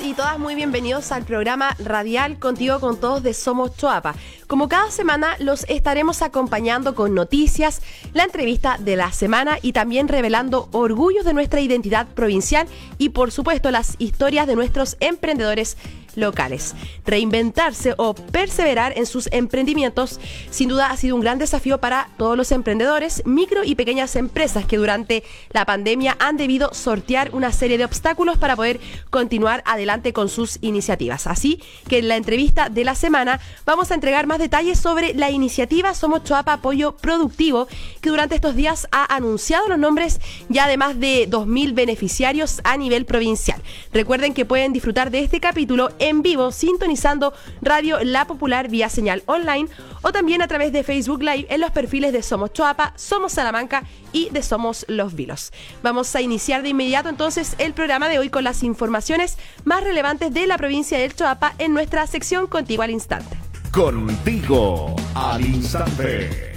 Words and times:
Y 0.00 0.12
todas 0.12 0.38
muy 0.38 0.54
bienvenidos 0.54 1.10
al 1.10 1.24
programa 1.24 1.74
radial 1.78 2.38
Contigo 2.38 2.80
con 2.80 3.00
Todos 3.00 3.22
de 3.22 3.32
Somos 3.32 3.74
Choapa. 3.78 4.14
Como 4.50 4.68
cada 4.68 4.90
semana 4.90 5.36
los 5.38 5.64
estaremos 5.68 6.22
acompañando 6.22 6.96
con 6.96 7.14
noticias, 7.14 7.82
la 8.14 8.24
entrevista 8.24 8.78
de 8.80 8.96
la 8.96 9.12
semana 9.12 9.60
y 9.62 9.72
también 9.72 10.08
revelando 10.08 10.68
orgullos 10.72 11.24
de 11.24 11.34
nuestra 11.34 11.60
identidad 11.60 12.08
provincial 12.08 12.66
y 12.98 13.10
por 13.10 13.30
supuesto 13.30 13.70
las 13.70 13.94
historias 14.00 14.48
de 14.48 14.56
nuestros 14.56 14.96
emprendedores 14.98 15.76
locales. 16.16 16.74
Reinventarse 17.06 17.94
o 17.96 18.14
perseverar 18.14 18.96
en 18.96 19.06
sus 19.06 19.28
emprendimientos 19.32 20.18
sin 20.50 20.68
duda 20.68 20.90
ha 20.90 20.96
sido 20.96 21.14
un 21.14 21.20
gran 21.20 21.38
desafío 21.38 21.78
para 21.78 22.08
todos 22.16 22.36
los 22.36 22.50
emprendedores, 22.50 23.22
micro 23.26 23.62
y 23.64 23.76
pequeñas 23.76 24.16
empresas 24.16 24.64
que 24.64 24.76
durante 24.76 25.22
la 25.50 25.64
pandemia 25.64 26.16
han 26.18 26.36
debido 26.36 26.74
sortear 26.74 27.30
una 27.32 27.52
serie 27.52 27.78
de 27.78 27.84
obstáculos 27.84 28.38
para 28.38 28.56
poder 28.56 28.80
continuar 29.10 29.62
adelante 29.64 30.12
con 30.12 30.28
sus 30.28 30.58
iniciativas. 30.60 31.28
Así 31.28 31.62
que 31.88 31.98
en 31.98 32.08
la 32.08 32.16
entrevista 32.16 32.68
de 32.68 32.84
la 32.84 32.96
semana 32.96 33.40
vamos 33.64 33.92
a 33.92 33.94
entregar 33.94 34.26
más 34.26 34.39
detalles 34.40 34.80
sobre 34.80 35.14
la 35.14 35.30
iniciativa 35.30 35.94
Somos 35.94 36.24
Choapa 36.24 36.54
Apoyo 36.54 36.96
Productivo 36.96 37.68
que 38.00 38.10
durante 38.10 38.34
estos 38.34 38.56
días 38.56 38.88
ha 38.90 39.14
anunciado 39.14 39.68
los 39.68 39.78
nombres 39.78 40.20
ya 40.48 40.66
de 40.66 40.76
más 40.76 40.98
de 40.98 41.28
2.000 41.30 41.74
beneficiarios 41.74 42.60
a 42.64 42.76
nivel 42.76 43.04
provincial. 43.04 43.62
Recuerden 43.92 44.34
que 44.34 44.44
pueden 44.44 44.72
disfrutar 44.72 45.10
de 45.10 45.20
este 45.20 45.38
capítulo 45.38 45.90
en 45.98 46.22
vivo 46.22 46.50
sintonizando 46.50 47.32
Radio 47.60 47.98
La 48.02 48.26
Popular 48.26 48.68
vía 48.68 48.88
señal 48.88 49.22
online 49.26 49.68
o 50.02 50.12
también 50.12 50.42
a 50.42 50.48
través 50.48 50.72
de 50.72 50.82
Facebook 50.82 51.22
Live 51.22 51.46
en 51.50 51.60
los 51.60 51.70
perfiles 51.70 52.12
de 52.12 52.22
Somos 52.22 52.52
Choapa, 52.52 52.94
Somos 52.96 53.32
Salamanca 53.32 53.84
y 54.12 54.30
de 54.30 54.42
Somos 54.42 54.86
Los 54.88 55.14
Vilos. 55.14 55.52
Vamos 55.82 56.14
a 56.16 56.20
iniciar 56.20 56.62
de 56.62 56.70
inmediato 56.70 57.08
entonces 57.08 57.54
el 57.58 57.74
programa 57.74 58.08
de 58.08 58.18
hoy 58.18 58.30
con 58.30 58.44
las 58.44 58.62
informaciones 58.62 59.36
más 59.64 59.84
relevantes 59.84 60.32
de 60.32 60.46
la 60.46 60.56
provincia 60.56 60.98
del 60.98 61.14
Choapa 61.14 61.54
en 61.58 61.74
nuestra 61.74 62.06
sección 62.06 62.46
Contigo 62.46 62.82
al 62.82 62.90
Instante. 62.90 63.49
Contigo 63.72 64.96
al 65.14 65.46
Instante 65.46 66.50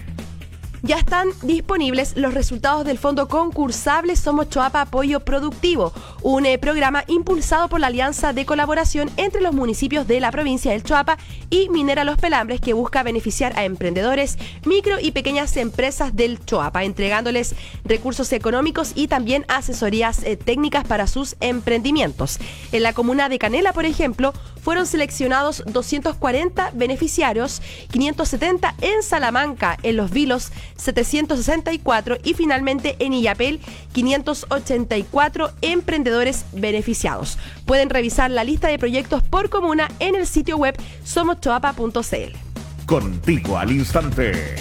ya 0.86 0.98
están 0.98 1.30
disponibles 1.44 2.18
los 2.18 2.34
resultados 2.34 2.84
del 2.84 2.98
fondo 2.98 3.30
concursable 3.30 4.18
Somos 4.18 4.50
Choapa 4.50 4.82
Apoyo 4.82 5.22
Productivo, 5.22 5.94
un 6.24 6.46
eh, 6.46 6.58
programa 6.58 7.06
impulsado 7.08 7.70
por 7.70 7.80
la 7.80 7.88
Alianza 7.88 8.34
de 8.34 8.46
Colaboración 8.46 9.10
entre 9.16 9.40
los 9.40 9.54
municipios 9.54 10.08
de 10.08 10.20
la 10.20 10.30
provincia 10.30 10.74
del 10.74 10.84
Choapa 10.84 11.18
y 11.50 11.70
Minera 11.70 12.04
Los 12.04 12.18
Pelambres 12.18 12.60
que 12.60 12.74
busca 12.74 13.02
beneficiar 13.02 13.58
a 13.58 13.64
emprendedores, 13.64 14.38
micro 14.66 15.00
y 15.00 15.12
pequeñas 15.12 15.56
empresas 15.56 16.18
del 16.18 16.44
Choapa, 16.44 16.84
entregándoles 16.84 17.56
recursos 17.86 18.34
económicos 18.34 18.92
y 18.94 19.08
también 19.08 19.46
asesorías 19.48 20.22
eh, 20.24 20.36
técnicas 20.36 20.86
para 20.86 21.08
sus 21.08 21.38
emprendimientos. 21.40 22.40
En 22.74 22.84
la 22.84 22.92
comuna 22.92 23.30
de 23.30 23.40
Canela, 23.40 23.72
por 23.72 23.86
ejemplo, 23.86 24.34
fueron 24.64 24.88
seleccionados 24.88 25.62
240 25.68 26.72
beneficiarios, 26.74 27.62
570 27.92 28.76
en 28.82 29.04
Salamanca, 29.04 29.78
en 29.84 29.98
Los 29.98 30.12
Vilos 30.12 30.52
764 30.78 32.18
y 32.24 32.34
finalmente 32.34 32.96
en 33.00 33.14
Illapel 33.14 33.60
584 33.92 35.52
emprendedores 35.62 36.46
beneficiados. 36.54 37.38
Pueden 37.66 37.90
revisar 37.90 38.32
la 38.32 38.44
lista 38.44 38.70
de 38.70 38.80
proyectos 38.80 39.22
por 39.22 39.50
comuna 39.50 39.90
en 40.00 40.16
el 40.16 40.26
sitio 40.26 40.58
web 40.58 40.76
somoschoapa.cl. 41.04 42.38
Contigo 42.86 43.58
al 43.58 43.72
instante. 43.72 44.56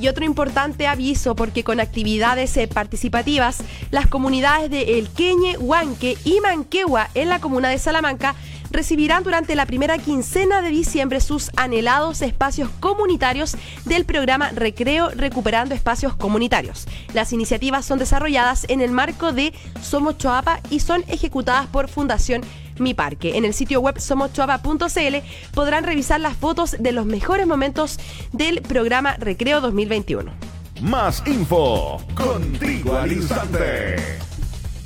Y 0.00 0.08
otro 0.08 0.24
importante 0.24 0.86
aviso 0.86 1.36
porque 1.36 1.62
con 1.62 1.78
actividades 1.78 2.56
eh, 2.56 2.66
participativas, 2.66 3.58
las 3.90 4.06
comunidades 4.06 4.70
de 4.70 4.98
El 4.98 5.10
Queñe, 5.10 5.58
Huanque 5.58 6.16
y 6.24 6.40
Manquehua 6.40 7.10
en 7.14 7.28
la 7.28 7.38
comuna 7.38 7.68
de 7.68 7.78
Salamanca 7.78 8.34
recibirán 8.70 9.24
durante 9.24 9.54
la 9.54 9.66
primera 9.66 9.98
quincena 9.98 10.62
de 10.62 10.70
diciembre 10.70 11.20
sus 11.20 11.50
anhelados 11.56 12.22
espacios 12.22 12.70
comunitarios 12.80 13.56
del 13.84 14.04
programa 14.04 14.50
Recreo 14.50 15.10
Recuperando 15.10 15.74
Espacios 15.74 16.14
Comunitarios. 16.14 16.86
Las 17.14 17.32
iniciativas 17.32 17.84
son 17.84 17.98
desarrolladas 17.98 18.64
en 18.68 18.80
el 18.80 18.90
marco 18.90 19.32
de 19.32 19.52
Somos 19.82 20.18
Choapa 20.18 20.60
y 20.70 20.80
son 20.80 21.04
ejecutadas 21.08 21.66
por 21.66 21.88
Fundación 21.88 22.42
Mi 22.78 22.94
Parque. 22.94 23.36
En 23.36 23.44
el 23.44 23.54
sitio 23.54 23.80
web 23.80 24.00
somoschoapa.cl 24.00 25.16
podrán 25.52 25.84
revisar 25.84 26.20
las 26.20 26.36
fotos 26.36 26.76
de 26.78 26.92
los 26.92 27.06
mejores 27.06 27.46
momentos 27.46 27.98
del 28.32 28.62
programa 28.62 29.16
Recreo 29.16 29.60
2021. 29.60 30.32
Más 30.80 31.22
info 31.26 32.02
contigo 32.14 32.96
al 32.96 33.12
instante. 33.12 34.19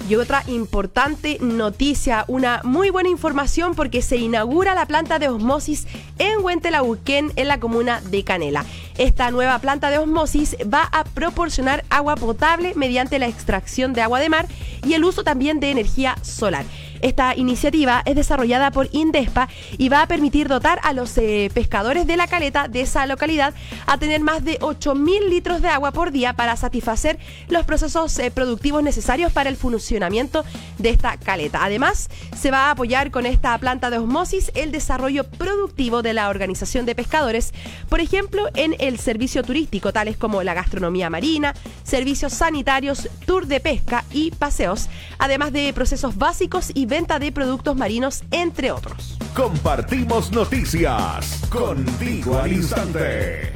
Y 0.09 0.17
otra 0.17 0.43
importante 0.49 1.39
noticia, 1.41 2.25
una 2.29 2.61
muy 2.63 2.91
buena 2.91 3.09
información 3.09 3.75
porque 3.75 4.03
se 4.03 4.17
inaugura 4.17 4.75
la 4.75 4.85
planta 4.87 5.19
de 5.19 5.29
osmosis 5.29 5.87
en 6.19 6.45
Huentelauquén, 6.45 7.33
en 7.37 7.49
la 7.49 7.59
comuna 7.59 8.03
de 8.03 8.23
Canela. 8.23 8.67
Esta 8.99 9.31
nueva 9.31 9.59
planta 9.61 9.89
de 9.89 9.99
osmosis 9.99 10.57
va 10.73 10.83
a 10.93 11.05
proporcionar 11.05 11.85
agua 11.89 12.17
potable 12.17 12.75
mediante 12.77 13.19
la 13.19 13.29
extracción 13.29 13.95
de 13.95 14.03
agua 14.03 14.21
de 14.21 14.29
mar 14.29 14.47
y 14.87 14.93
el 14.93 15.05
uso 15.05 15.25
también 15.25 15.59
de 15.59 15.71
energía 15.71 16.17
solar. 16.21 16.67
Esta 17.05 17.37
iniciativa 17.37 18.01
es 18.07 18.17
desarrollada 18.17 18.71
por 18.71 18.89
Indespa 18.93 19.51
y 19.77 19.91
va 19.91 20.01
a 20.01 20.07
permitir 20.07 20.49
dotar 20.49 20.81
a 20.83 20.95
los 20.95 21.19
eh, 21.19 21.51
pescadores 21.53 22.07
de 22.07 22.17
la 22.17 22.29
caleta 22.29 22.67
de 22.67 22.81
esa 22.81 23.05
localidad 23.05 23.53
a 23.87 23.99
tener 23.99 24.23
más 24.23 24.43
de 24.43 24.59
8.000 24.61 25.29
litros 25.29 25.61
de 25.61 25.69
agua 25.69 25.93
por 25.93 26.13
día 26.13 26.33
para 26.33 26.57
satisfacer 26.57 27.19
los 27.51 27.67
procesos 27.67 28.19
eh, 28.19 28.31
productivos 28.31 28.83
necesarios 28.83 29.35
para 29.35 29.51
el 29.51 29.57
funcionamiento 29.57 30.47
de 30.79 30.89
esta 30.89 31.19
caleta. 31.19 31.63
Además, 31.63 32.09
se 32.35 32.51
va 32.51 32.69
a 32.69 32.71
apoyar 32.71 33.11
con 33.11 33.27
esta 33.27 33.59
planta 33.59 33.91
de 33.91 33.99
osmosis 33.99 34.51
el 34.55 34.73
desarrollo 34.73 35.25
productivo 35.25 36.01
de 36.01 36.15
la 36.15 36.31
organización 36.31 36.87
de 36.87 36.95
pescadores, 36.95 37.53
por 37.91 38.01
ejemplo, 38.01 38.49
en 38.55 38.77
el 38.79 38.99
servicio 38.99 39.43
turístico, 39.43 39.93
tales 39.93 40.17
como 40.17 40.43
la 40.43 40.55
gastronomía 40.55 41.11
marina, 41.11 41.53
servicios 41.83 42.33
sanitarios, 42.33 43.11
tour 43.27 43.47
de 43.47 43.61
pesca 43.61 44.07
y 44.11 44.31
paseos, 44.31 44.89
además 45.19 45.53
de 45.53 45.71
procesos 45.75 46.17
básicos 46.17 46.71
y 46.73 46.87
venta 46.95 47.19
de 47.19 47.33
productos 47.33 47.77
marinos, 47.77 48.23
entre 48.31 48.71
otros. 48.71 49.19
Compartimos 49.35 50.31
noticias 50.31 51.41
contigo 51.51 52.39
al 52.39 52.53
instante. 52.53 53.53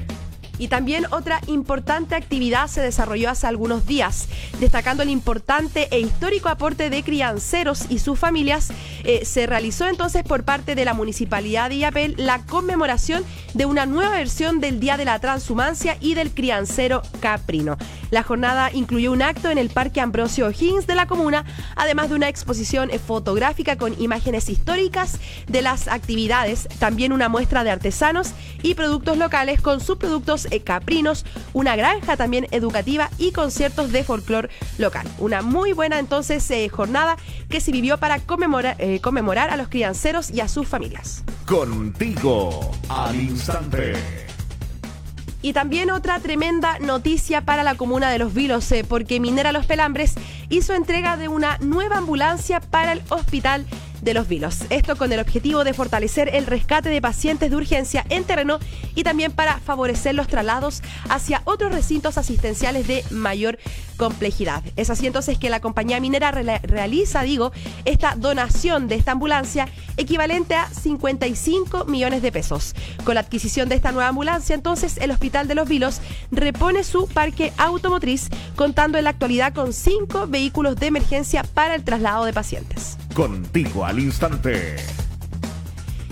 Y 0.59 0.66
también 0.66 1.06
otra 1.12 1.41
importante 1.47 2.16
actividad 2.16 2.66
se 2.66 2.81
desarrolló 2.81 3.31
hace 3.31 3.47
algunos 3.47 3.87
días, 3.87 4.28
destacando 4.59 5.04
el 5.04 5.09
importante 5.09 5.87
e 5.93 6.00
histórico 6.00 6.49
aporte 6.49 6.91
de 6.91 7.04
crianceros 7.04 7.84
y 7.88 8.00
sus 8.00 8.19
familias. 8.19 8.71
Eh, 9.04 9.25
se 9.25 9.47
realizó 9.47 9.87
entonces 9.87 10.25
por 10.25 10.43
parte 10.43 10.75
de 10.75 10.84
la 10.84 10.94
Municipalidad 10.94 11.69
de 11.70 11.76
Iapel 11.76 12.15
la 12.16 12.44
conmemoración 12.44 13.25
de 13.55 13.66
una 13.66 13.87
nueva 13.87 14.10
versión 14.10 14.59
del 14.59 14.81
Día 14.81 14.97
de 14.97 15.05
la 15.05 15.20
Transhumancia 15.20 15.97
y 16.00 16.15
del 16.15 16.32
Criancero 16.32 17.03
Caprino. 17.20 17.78
La 18.10 18.22
jornada 18.22 18.70
incluyó 18.72 19.12
un 19.12 19.22
acto 19.22 19.50
en 19.50 19.58
el 19.58 19.70
Parque 19.70 20.00
Ambrosio 20.00 20.46
O'Higgins 20.46 20.86
de 20.86 20.94
la 20.94 21.06
comuna, 21.06 21.44
además 21.76 22.08
de 22.08 22.14
una 22.14 22.28
exposición 22.28 22.91
fotográfica 23.06 23.76
con 23.76 24.00
imágenes 24.00 24.48
históricas 24.48 25.19
de 25.46 25.62
las 25.62 25.88
actividades, 25.88 26.69
también 26.78 27.12
una 27.12 27.28
muestra 27.28 27.64
de 27.64 27.70
artesanos 27.70 28.32
y 28.62 28.75
productos 28.75 29.16
locales 29.16 29.60
con 29.60 29.81
subproductos 29.81 30.46
eh, 30.50 30.60
caprinos, 30.60 31.25
una 31.52 31.76
granja 31.76 32.16
también 32.16 32.46
educativa 32.50 33.10
y 33.19 33.32
conciertos 33.32 33.93
de 33.93 34.05
folclore 34.05 34.50
local. 34.78 35.06
Una 35.19 35.43
muy 35.43 35.72
buena 35.72 35.99
entonces 35.99 36.49
eh, 36.50 36.69
jornada 36.69 37.16
que 37.49 37.60
se 37.60 37.72
vivió 37.72 37.99
para 37.99 38.20
eh, 38.78 39.00
conmemorar 39.00 39.50
a 39.50 39.56
los 39.56 39.69
crianceros 39.69 40.31
y 40.31 40.40
a 40.40 40.49
sus 40.49 40.66
familias. 40.66 41.25
Contigo 41.46 42.70
al 42.88 43.16
instante. 43.16 44.27
Y 45.40 45.52
también 45.52 45.90
otra 45.90 46.19
tremenda 46.19 46.79
noticia 46.81 47.43
para 47.43 47.62
la 47.62 47.76
comuna 47.76 48.11
de 48.11 48.19
Los 48.19 48.35
Vilos, 48.35 48.73
porque 48.88 49.20
Minera 49.20 49.52
Los 49.52 49.67
Pelambres 49.67 50.14
hizo 50.49 50.75
entrega 50.75 51.17
de 51.17 51.29
una 51.29 51.58
nueva 51.58 51.99
ambulancia 51.99 52.61
para 52.61 52.93
el 52.93 53.02
hospital 53.08 53.64
de 54.02 54.14
los 54.14 54.28
Vilos. 54.28 54.58
Esto 54.70 54.96
con 54.96 55.12
el 55.12 55.20
objetivo 55.20 55.64
de 55.64 55.74
fortalecer 55.74 56.34
el 56.34 56.46
rescate 56.46 56.88
de 56.88 57.00
pacientes 57.00 57.50
de 57.50 57.56
urgencia 57.56 58.04
en 58.08 58.24
terreno 58.24 58.58
y 58.94 59.02
también 59.02 59.32
para 59.32 59.58
favorecer 59.58 60.14
los 60.14 60.28
traslados 60.28 60.82
hacia 61.08 61.42
otros 61.44 61.72
recintos 61.72 62.18
asistenciales 62.18 62.86
de 62.86 63.04
mayor 63.10 63.58
complejidad. 63.96 64.62
Es 64.76 64.90
así 64.90 65.06
entonces 65.06 65.38
que 65.38 65.50
la 65.50 65.60
compañía 65.60 66.00
minera 66.00 66.30
realiza, 66.30 67.22
digo, 67.22 67.52
esta 67.84 68.14
donación 68.14 68.88
de 68.88 68.94
esta 68.94 69.12
ambulancia 69.12 69.68
equivalente 69.96 70.54
a 70.54 70.68
55 70.68 71.84
millones 71.86 72.22
de 72.22 72.32
pesos. 72.32 72.74
Con 73.04 73.16
la 73.16 73.20
adquisición 73.20 73.68
de 73.68 73.74
esta 73.74 73.92
nueva 73.92 74.08
ambulancia, 74.08 74.54
entonces 74.54 74.98
el 74.98 75.10
Hospital 75.10 75.48
de 75.48 75.54
los 75.54 75.68
Vilos 75.68 76.00
repone 76.30 76.84
su 76.84 77.08
parque 77.08 77.52
automotriz, 77.56 78.28
contando 78.56 78.98
en 78.98 79.04
la 79.04 79.10
actualidad 79.10 79.52
con 79.52 79.72
cinco 79.72 80.26
vehículos 80.26 80.76
de 80.76 80.86
emergencia 80.86 81.42
para 81.42 81.74
el 81.74 81.84
traslado 81.84 82.24
de 82.24 82.32
pacientes. 82.32 82.96
Contigo 83.19 83.85
al 83.85 83.99
instante. 83.99 84.76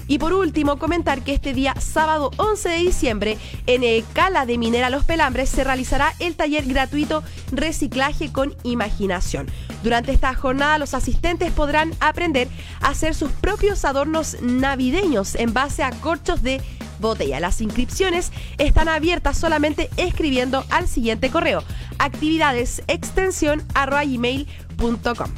Y 0.09 0.19
por 0.19 0.33
último, 0.33 0.77
comentar 0.77 1.23
que 1.23 1.35
este 1.35 1.55
día 1.55 1.73
sábado 1.79 2.33
11 2.37 2.69
de 2.69 2.79
diciembre 2.79 3.39
en 3.69 3.85
el 3.85 4.05
Cala 4.13 4.45
de 4.45 4.59
Minera 4.59 4.91
Los 4.91 5.05
Pelambres 5.05 5.49
se 5.49 5.63
realizará 5.63 6.15
el 6.19 6.35
taller 6.35 6.65
gratuito 6.65 7.23
Reciclaje 7.53 8.33
con 8.33 8.57
Imaginación. 8.65 9.47
Durante 9.85 10.11
esta 10.11 10.35
jornada 10.35 10.79
los 10.79 10.95
asistentes 10.95 11.53
podrán 11.53 11.93
aprender 12.01 12.49
a 12.81 12.89
hacer 12.89 13.15
sus 13.15 13.31
propios 13.31 13.85
adornos 13.85 14.39
navideños 14.43 15.37
en 15.37 15.55
base 15.55 15.85
a 15.85 15.93
corchos 15.93 16.43
de 16.43 16.61
botella. 16.99 17.39
Las 17.39 17.61
inscripciones 17.61 18.33
están 18.59 18.89
abiertas 18.89 19.39
solamente 19.39 19.91
escribiendo 19.97 20.65
al 20.71 20.89
siguiente 20.89 21.31
correo 21.31 21.63
actividades 21.99 22.83
extensión 22.89 23.63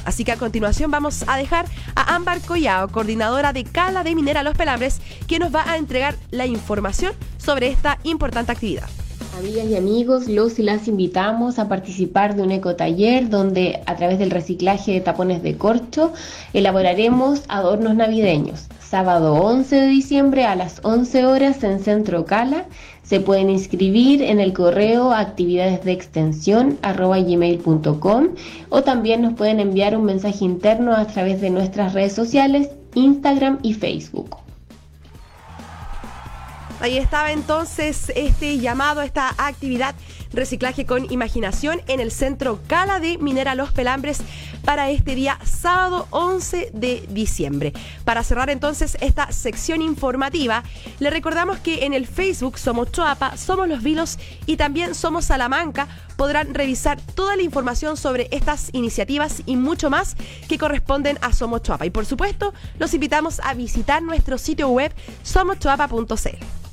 Así 0.05 0.23
que 0.23 0.31
a 0.31 0.37
continuación 0.37 0.91
vamos 0.91 1.23
a 1.27 1.37
dejar 1.37 1.65
a 1.95 2.15
Ámbar 2.15 2.41
Collao, 2.41 2.89
coordinadora 2.89 3.53
de 3.53 3.63
Cala 3.63 4.03
de 4.03 4.15
Minera 4.15 4.43
Los 4.43 4.55
Pelambres, 4.55 4.99
que 5.27 5.39
nos 5.39 5.53
va 5.53 5.69
a 5.69 5.77
entregar 5.77 6.15
la 6.31 6.45
información 6.45 7.13
sobre 7.37 7.67
esta 7.67 7.99
importante 8.03 8.51
actividad. 8.51 8.89
Amigas 9.37 9.65
y 9.67 9.75
amigos, 9.75 10.27
los 10.27 10.59
y 10.59 10.63
las 10.63 10.87
invitamos 10.87 11.59
a 11.59 11.69
participar 11.69 12.35
de 12.35 12.41
un 12.41 12.51
ecotaller 12.51 13.29
donde 13.29 13.81
a 13.85 13.95
través 13.95 14.19
del 14.19 14.31
reciclaje 14.31 14.91
de 14.91 15.01
tapones 15.01 15.41
de 15.41 15.57
corcho 15.57 16.11
elaboraremos 16.53 17.43
adornos 17.47 17.95
navideños 17.95 18.67
sábado 18.89 19.35
11 19.35 19.75
de 19.75 19.87
diciembre 19.87 20.45
a 20.45 20.55
las 20.55 20.79
11 20.83 21.27
horas 21.27 21.63
en 21.63 21.79
Centro 21.79 22.25
Cala. 22.25 22.65
Se 23.09 23.19
pueden 23.19 23.49
inscribir 23.49 24.21
en 24.21 24.39
el 24.39 24.53
correo 24.53 25.11
actividades 25.11 25.83
o 28.69 28.83
también 28.83 29.23
nos 29.23 29.33
pueden 29.33 29.59
enviar 29.59 29.97
un 29.97 30.05
mensaje 30.05 30.45
interno 30.45 30.95
a 30.95 31.07
través 31.07 31.41
de 31.41 31.49
nuestras 31.49 31.93
redes 31.93 32.13
sociales, 32.13 32.69
Instagram 32.93 33.57
y 33.63 33.73
Facebook. 33.73 34.37
Ahí 36.81 36.99
estaba 36.99 37.31
entonces 37.31 38.11
este 38.15 38.59
llamado, 38.59 39.01
esta 39.01 39.33
actividad 39.39 39.95
reciclaje 40.31 40.85
con 40.85 41.11
imaginación 41.11 41.81
en 41.87 41.99
el 41.99 42.11
centro 42.11 42.59
Cala 42.67 42.99
de 42.99 43.17
Minera 43.17 43.55
Los 43.55 43.71
Pelambres 43.71 44.21
para 44.63 44.89
este 44.89 45.15
día 45.15 45.39
sábado 45.43 46.07
11 46.11 46.71
de 46.73 47.05
diciembre. 47.09 47.73
Para 48.05 48.23
cerrar 48.23 48.49
entonces 48.49 48.97
esta 49.01 49.31
sección 49.31 49.81
informativa, 49.81 50.63
le 50.99 51.09
recordamos 51.09 51.59
que 51.59 51.85
en 51.85 51.93
el 51.93 52.07
Facebook 52.07 52.57
Somos 52.57 52.91
Choapa, 52.91 53.37
Somos 53.37 53.67
Los 53.67 53.83
Vilos 53.83 54.19
y 54.45 54.57
también 54.57 54.95
Somos 54.95 55.25
Salamanca 55.25 55.87
podrán 56.17 56.53
revisar 56.53 56.99
toda 57.15 57.35
la 57.35 57.43
información 57.43 57.97
sobre 57.97 58.27
estas 58.31 58.69
iniciativas 58.73 59.41
y 59.45 59.55
mucho 59.55 59.89
más 59.89 60.15
que 60.47 60.57
corresponden 60.57 61.17
a 61.21 61.33
Somos 61.33 61.63
Choapa. 61.63 61.85
Y 61.85 61.89
por 61.89 62.05
supuesto, 62.05 62.53
los 62.77 62.93
invitamos 62.93 63.39
a 63.43 63.53
visitar 63.53 64.03
nuestro 64.03 64.37
sitio 64.37 64.69
web 64.69 64.93
somoschoapa.cl. 65.23 66.68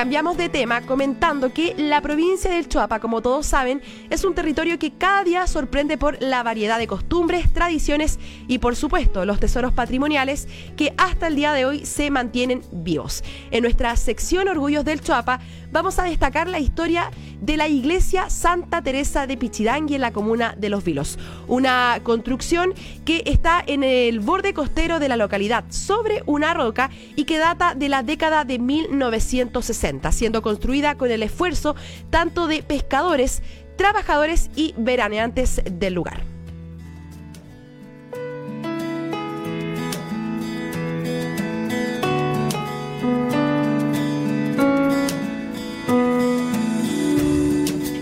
Cambiamos 0.00 0.38
de 0.38 0.48
tema 0.48 0.80
comentando 0.80 1.52
que 1.52 1.74
la 1.76 2.00
provincia 2.00 2.50
del 2.50 2.66
Choapa, 2.66 3.00
como 3.00 3.20
todos 3.20 3.44
saben, 3.44 3.82
es 4.08 4.24
un 4.24 4.34
territorio 4.34 4.78
que 4.78 4.92
cada 4.92 5.24
día 5.24 5.46
sorprende 5.46 5.98
por 5.98 6.22
la 6.22 6.42
variedad 6.42 6.78
de 6.78 6.86
costumbres, 6.86 7.52
tradiciones 7.52 8.18
y 8.48 8.60
por 8.60 8.76
supuesto 8.76 9.26
los 9.26 9.38
tesoros 9.38 9.74
patrimoniales 9.74 10.48
que 10.74 10.94
hasta 10.96 11.26
el 11.26 11.36
día 11.36 11.52
de 11.52 11.66
hoy 11.66 11.84
se 11.84 12.10
mantienen 12.10 12.62
vivos. 12.72 13.22
En 13.50 13.62
nuestra 13.62 13.94
sección 13.96 14.48
Orgullos 14.48 14.86
del 14.86 15.02
Choapa 15.02 15.40
vamos 15.70 15.98
a 15.98 16.04
destacar 16.04 16.48
la 16.48 16.60
historia 16.60 17.10
de 17.42 17.56
la 17.56 17.68
iglesia 17.68 18.30
Santa 18.30 18.82
Teresa 18.82 19.26
de 19.26 19.36
Pichidangui 19.36 19.94
en 19.94 20.00
la 20.00 20.12
comuna 20.12 20.54
de 20.56 20.68
Los 20.68 20.84
Vilos. 20.84 21.18
Una 21.46 22.00
construcción 22.02 22.72
que 23.04 23.22
está 23.26 23.62
en 23.66 23.82
el 23.82 24.20
borde 24.20 24.54
costero 24.54 24.98
de 24.98 25.08
la 25.08 25.16
localidad, 25.16 25.64
sobre 25.68 26.22
una 26.26 26.54
roca 26.54 26.90
y 27.16 27.24
que 27.24 27.38
data 27.38 27.74
de 27.74 27.88
la 27.88 28.02
década 28.02 28.44
de 28.44 28.58
1960, 28.58 29.89
siendo 30.12 30.42
construida 30.42 30.96
con 30.96 31.10
el 31.10 31.22
esfuerzo 31.22 31.74
tanto 32.10 32.46
de 32.46 32.62
pescadores, 32.62 33.42
trabajadores 33.76 34.50
y 34.56 34.74
veraneantes 34.76 35.62
del 35.70 35.94
lugar. 35.94 36.22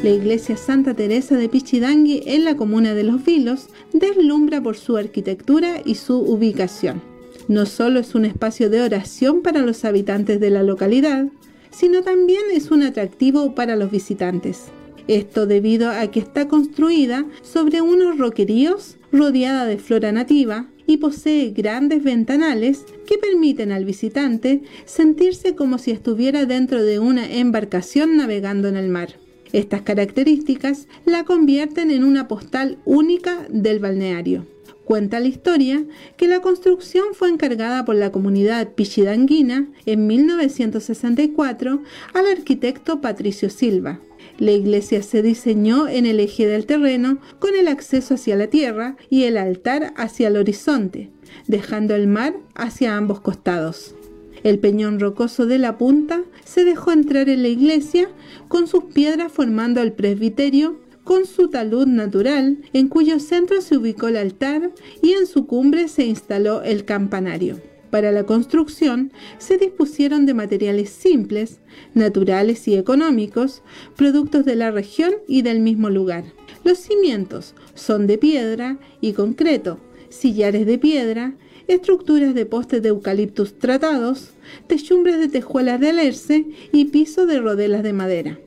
La 0.08 0.10
iglesia 0.10 0.56
Santa 0.56 0.94
Teresa 0.94 1.36
de 1.36 1.48
Pichidangui 1.48 2.22
en 2.24 2.44
la 2.44 2.56
comuna 2.56 2.94
de 2.94 3.02
Los 3.02 3.24
Vilos 3.24 3.68
deslumbra 3.92 4.62
por 4.62 4.76
su 4.76 4.96
arquitectura 4.96 5.82
y 5.84 5.96
su 5.96 6.18
ubicación. 6.18 7.02
No 7.48 7.66
solo 7.66 8.00
es 8.00 8.14
un 8.14 8.24
espacio 8.24 8.70
de 8.70 8.80
oración 8.80 9.42
para 9.42 9.60
los 9.60 9.84
habitantes 9.84 10.40
de 10.40 10.50
la 10.50 10.62
localidad, 10.62 11.26
sino 11.70 12.02
también 12.02 12.42
es 12.52 12.70
un 12.70 12.82
atractivo 12.82 13.54
para 13.54 13.76
los 13.76 13.90
visitantes. 13.90 14.66
Esto 15.08 15.46
debido 15.46 15.90
a 15.90 16.06
que 16.08 16.20
está 16.20 16.48
construida 16.48 17.26
sobre 17.42 17.80
unos 17.80 18.18
roqueríos 18.18 18.98
rodeada 19.10 19.64
de 19.64 19.78
flora 19.78 20.12
nativa 20.12 20.68
y 20.86 20.98
posee 20.98 21.50
grandes 21.50 22.02
ventanales 22.02 22.84
que 23.06 23.18
permiten 23.18 23.72
al 23.72 23.84
visitante 23.84 24.62
sentirse 24.84 25.54
como 25.54 25.78
si 25.78 25.90
estuviera 25.90 26.46
dentro 26.46 26.82
de 26.82 26.98
una 26.98 27.30
embarcación 27.30 28.16
navegando 28.16 28.68
en 28.68 28.76
el 28.76 28.88
mar. 28.88 29.14
Estas 29.52 29.82
características 29.82 30.88
la 31.06 31.24
convierten 31.24 31.90
en 31.90 32.04
una 32.04 32.28
postal 32.28 32.78
única 32.84 33.46
del 33.48 33.78
balneario. 33.78 34.46
Cuenta 34.88 35.20
la 35.20 35.28
historia 35.28 35.84
que 36.16 36.26
la 36.28 36.40
construcción 36.40 37.08
fue 37.12 37.28
encargada 37.28 37.84
por 37.84 37.94
la 37.94 38.10
comunidad 38.10 38.72
pichidanguina 38.72 39.68
en 39.84 40.06
1964 40.06 41.82
al 42.14 42.26
arquitecto 42.26 43.02
Patricio 43.02 43.50
Silva. 43.50 44.00
La 44.38 44.52
iglesia 44.52 45.02
se 45.02 45.20
diseñó 45.20 45.88
en 45.88 46.06
el 46.06 46.20
eje 46.20 46.46
del 46.46 46.64
terreno 46.64 47.18
con 47.38 47.54
el 47.54 47.68
acceso 47.68 48.14
hacia 48.14 48.34
la 48.36 48.46
tierra 48.46 48.96
y 49.10 49.24
el 49.24 49.36
altar 49.36 49.92
hacia 49.98 50.28
el 50.28 50.38
horizonte, 50.38 51.10
dejando 51.46 51.94
el 51.94 52.06
mar 52.06 52.36
hacia 52.54 52.96
ambos 52.96 53.20
costados. 53.20 53.94
El 54.42 54.58
peñón 54.58 55.00
rocoso 55.00 55.44
de 55.44 55.58
la 55.58 55.76
punta 55.76 56.22
se 56.46 56.64
dejó 56.64 56.92
entrar 56.92 57.28
en 57.28 57.42
la 57.42 57.48
iglesia 57.48 58.08
con 58.48 58.66
sus 58.66 58.84
piedras 58.84 59.30
formando 59.30 59.82
el 59.82 59.92
presbiterio 59.92 60.80
con 61.08 61.24
su 61.24 61.48
talud 61.48 61.86
natural, 61.86 62.58
en 62.74 62.88
cuyo 62.88 63.18
centro 63.18 63.62
se 63.62 63.78
ubicó 63.78 64.08
el 64.08 64.18
altar 64.18 64.72
y 65.00 65.12
en 65.12 65.26
su 65.26 65.46
cumbre 65.46 65.88
se 65.88 66.04
instaló 66.04 66.60
el 66.62 66.84
campanario. 66.84 67.58
Para 67.88 68.12
la 68.12 68.24
construcción 68.24 69.10
se 69.38 69.56
dispusieron 69.56 70.26
de 70.26 70.34
materiales 70.34 70.90
simples, 70.90 71.60
naturales 71.94 72.68
y 72.68 72.76
económicos, 72.76 73.62
productos 73.96 74.44
de 74.44 74.56
la 74.56 74.70
región 74.70 75.14
y 75.26 75.40
del 75.40 75.60
mismo 75.60 75.88
lugar. 75.88 76.24
Los 76.62 76.76
cimientos 76.76 77.54
son 77.72 78.06
de 78.06 78.18
piedra 78.18 78.76
y 79.00 79.14
concreto, 79.14 79.78
sillares 80.10 80.66
de 80.66 80.76
piedra, 80.76 81.32
estructuras 81.68 82.34
de 82.34 82.44
postes 82.44 82.82
de 82.82 82.90
eucaliptus 82.90 83.58
tratados, 83.58 84.32
techumbres 84.66 85.18
de 85.18 85.28
tejuelas 85.28 85.80
de 85.80 85.88
alerce 85.88 86.44
y 86.70 86.84
piso 86.84 87.24
de 87.24 87.40
rodelas 87.40 87.82
de 87.82 87.94
madera. 87.94 88.38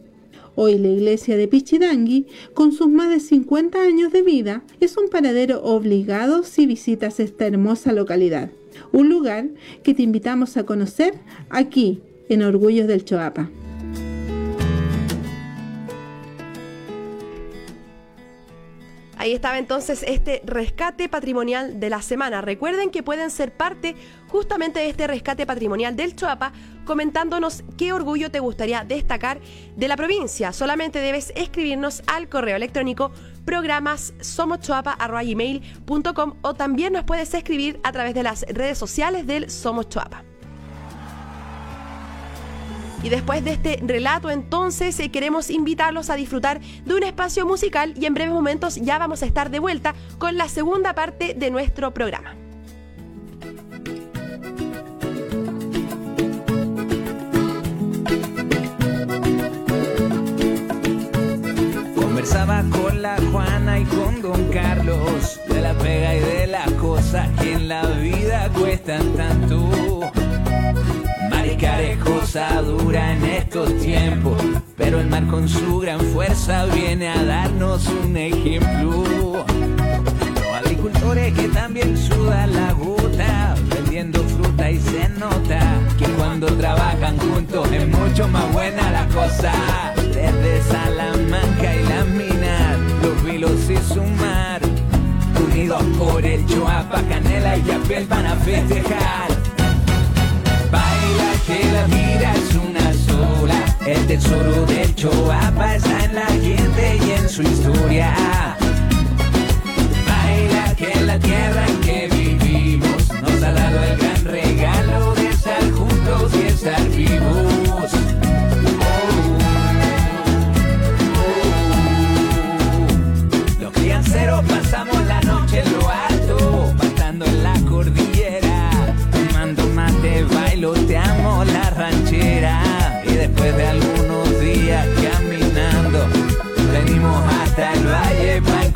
Hoy 0.55 0.77
la 0.77 0.89
iglesia 0.89 1.37
de 1.37 1.47
Pichidangui, 1.47 2.27
con 2.53 2.73
sus 2.73 2.89
más 2.89 3.09
de 3.09 3.21
50 3.21 3.81
años 3.81 4.11
de 4.11 4.21
vida, 4.21 4.63
es 4.81 4.97
un 4.97 5.07
paradero 5.07 5.63
obligado 5.63 6.43
si 6.43 6.65
visitas 6.65 7.21
esta 7.21 7.47
hermosa 7.47 7.93
localidad. 7.93 8.51
Un 8.91 9.07
lugar 9.07 9.47
que 9.83 9.93
te 9.93 10.03
invitamos 10.03 10.57
a 10.57 10.65
conocer 10.65 11.13
aquí, 11.49 12.01
en 12.27 12.43
Orgullos 12.43 12.87
del 12.87 13.05
Choapa. 13.05 13.49
Ahí 19.21 19.33
estaba 19.33 19.59
entonces 19.59 20.03
este 20.07 20.41
rescate 20.45 21.07
patrimonial 21.07 21.79
de 21.79 21.91
la 21.91 22.01
semana. 22.01 22.41
Recuerden 22.41 22.89
que 22.89 23.03
pueden 23.03 23.29
ser 23.29 23.51
parte 23.51 23.95
justamente 24.31 24.79
de 24.79 24.89
este 24.89 25.07
rescate 25.07 25.45
patrimonial 25.45 25.95
del 25.95 26.15
Choapa 26.15 26.53
comentándonos 26.85 27.63
qué 27.77 27.93
orgullo 27.93 28.31
te 28.31 28.39
gustaría 28.39 28.83
destacar 28.83 29.39
de 29.75 29.87
la 29.87 29.97
provincia. 29.97 30.53
Solamente 30.53 30.99
debes 30.99 31.33
escribirnos 31.35 32.01
al 32.07 32.29
correo 32.29 32.55
electrónico 32.55 33.11
programas 33.45 34.13
o 36.41 36.53
también 36.53 36.93
nos 36.93 37.03
puedes 37.03 37.33
escribir 37.33 37.79
a 37.83 37.91
través 37.91 38.13
de 38.13 38.23
las 38.23 38.43
redes 38.43 38.77
sociales 38.77 39.27
del 39.27 39.49
Somos 39.49 39.89
Choapa. 39.89 40.23
Y 43.03 43.09
después 43.09 43.43
de 43.43 43.51
este 43.51 43.79
relato, 43.81 44.29
entonces 44.29 44.99
eh, 44.99 45.09
queremos 45.09 45.49
invitarlos 45.49 46.11
a 46.11 46.15
disfrutar 46.15 46.61
de 46.61 46.93
un 46.93 47.01
espacio 47.03 47.47
musical 47.47 47.95
y 47.99 48.05
en 48.05 48.13
breves 48.13 48.31
momentos 48.31 48.75
ya 48.75 48.99
vamos 48.99 49.23
a 49.23 49.25
estar 49.25 49.49
de 49.49 49.57
vuelta 49.57 49.95
con 50.19 50.37
la 50.37 50.47
segunda 50.47 50.93
parte 50.93 51.33
de 51.33 51.49
nuestro 51.49 51.93
programa. 51.93 52.35
Conversaba 62.21 62.63
con 62.69 63.01
la 63.01 63.17
Juana 63.31 63.79
y 63.79 63.83
con 63.85 64.21
Don 64.21 64.47
Carlos 64.49 65.39
de 65.49 65.59
la 65.59 65.73
pega 65.73 66.15
y 66.15 66.19
de 66.19 66.45
las 66.45 66.71
cosas 66.73 67.27
que 67.41 67.53
en 67.53 67.67
la 67.67 67.81
vida 67.93 68.47
cuestan 68.53 69.11
tanto 69.13 70.11
Maricar 71.31 71.81
es 71.81 71.97
cosa 71.97 72.61
dura 72.61 73.13
en 73.13 73.25
estos 73.25 73.75
tiempos, 73.79 74.39
pero 74.77 74.99
el 74.99 75.07
mar 75.07 75.25
con 75.25 75.49
su 75.49 75.79
gran 75.79 75.99
fuerza 75.99 76.65
viene 76.65 77.09
a 77.09 77.23
darnos 77.23 77.87
un 77.87 78.15
ejemplo. 78.15 79.43
Los 80.35 80.53
agricultores 80.63 81.33
que 81.33 81.47
también 81.47 81.97
sudan 81.97 82.53
la 82.53 82.71
gota, 82.73 83.55
vendiendo 83.73 84.21
fruta 84.25 84.69
y 84.69 84.79
se 84.79 85.09
nota 85.09 85.59
que 85.97 86.05
cuando 86.05 86.45
trabajan 86.55 87.17
juntos 87.17 87.67
es 87.71 87.87
mucho 87.87 88.27
más 88.27 88.53
buena 88.53 88.91
la 88.91 89.07
cosa. 89.07 89.70
Festejar 98.43 99.41
que 101.47 101.71
la 101.71 101.83
vida 101.85 102.33
es 102.33 102.55
una 102.55 102.93
sola. 102.93 103.77
El 103.85 104.07
tesoro 104.07 104.65
del 104.65 104.95
Choapa 104.95 105.75
está 105.75 106.05
en 106.05 106.15
la 106.15 106.25
gente 106.25 106.99
y 107.05 107.11
en 107.11 107.29
su 107.29 107.41
historia. 107.41 108.13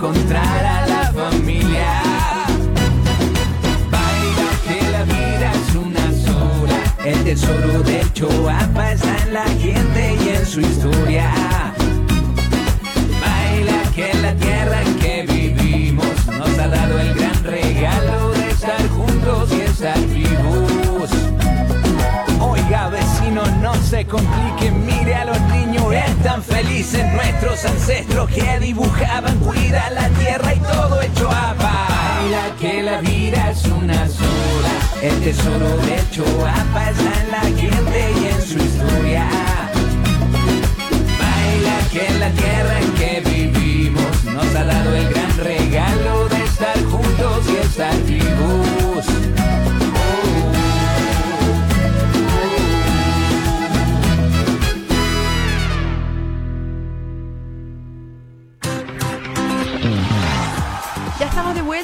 Encontrar 0.05 0.65
a 0.65 0.87
la 0.87 1.13
familia. 1.13 2.01
Baila 3.89 4.49
que 4.67 4.91
la 4.91 5.03
vida 5.03 5.51
es 5.51 5.75
una 5.75 6.11
sola, 6.11 6.79
el 7.05 7.23
tesoro 7.23 7.81
del 7.83 8.13
Choapa 8.13 8.91
está 8.91 9.17
en 9.23 9.33
la 9.33 9.45
gente 9.45 10.17
y 10.23 10.29
en 10.29 10.45
su 10.45 10.61
historia. 10.61 10.94
Felices 26.55 27.05
nuestros 27.11 27.65
ancestros 27.65 28.29
que 28.29 28.59
dibujaban, 28.59 29.37
cuida 29.39 29.89
la 29.89 30.07
tierra 30.09 30.53
y 30.53 30.59
todo 30.59 31.01
hecho 31.01 31.29
a 31.29 31.53
Baila 31.53 32.55
que 32.59 32.81
la 32.81 33.01
vida 33.01 33.51
es 33.51 33.65
una 33.65 34.07
sola, 34.07 34.73
el 35.01 35.21
tesoro 35.21 35.77
de 35.77 35.99
Choapa 36.11 36.91
está 36.91 37.21
en 37.23 37.31
la 37.31 37.41
gente 37.61 38.11
y 38.21 38.25
en 38.27 38.41
su 38.41 38.57
historia. 38.57 39.27
Baila 41.19 41.77
que 41.91 42.19
la 42.19 42.29
tierra 42.31 42.79
en 42.79 42.91
que 42.93 43.29
vivimos 43.29 44.23
nos 44.23 44.55
ha 44.55 44.63
dado 44.63 44.95
el 44.95 45.09
gran 45.09 45.37
regalo 45.37 46.29
de 46.29 46.43
estar 46.43 46.83
juntos 46.85 47.45
y 47.49 47.55
estar 47.65 48.03
vivos. 48.05 48.84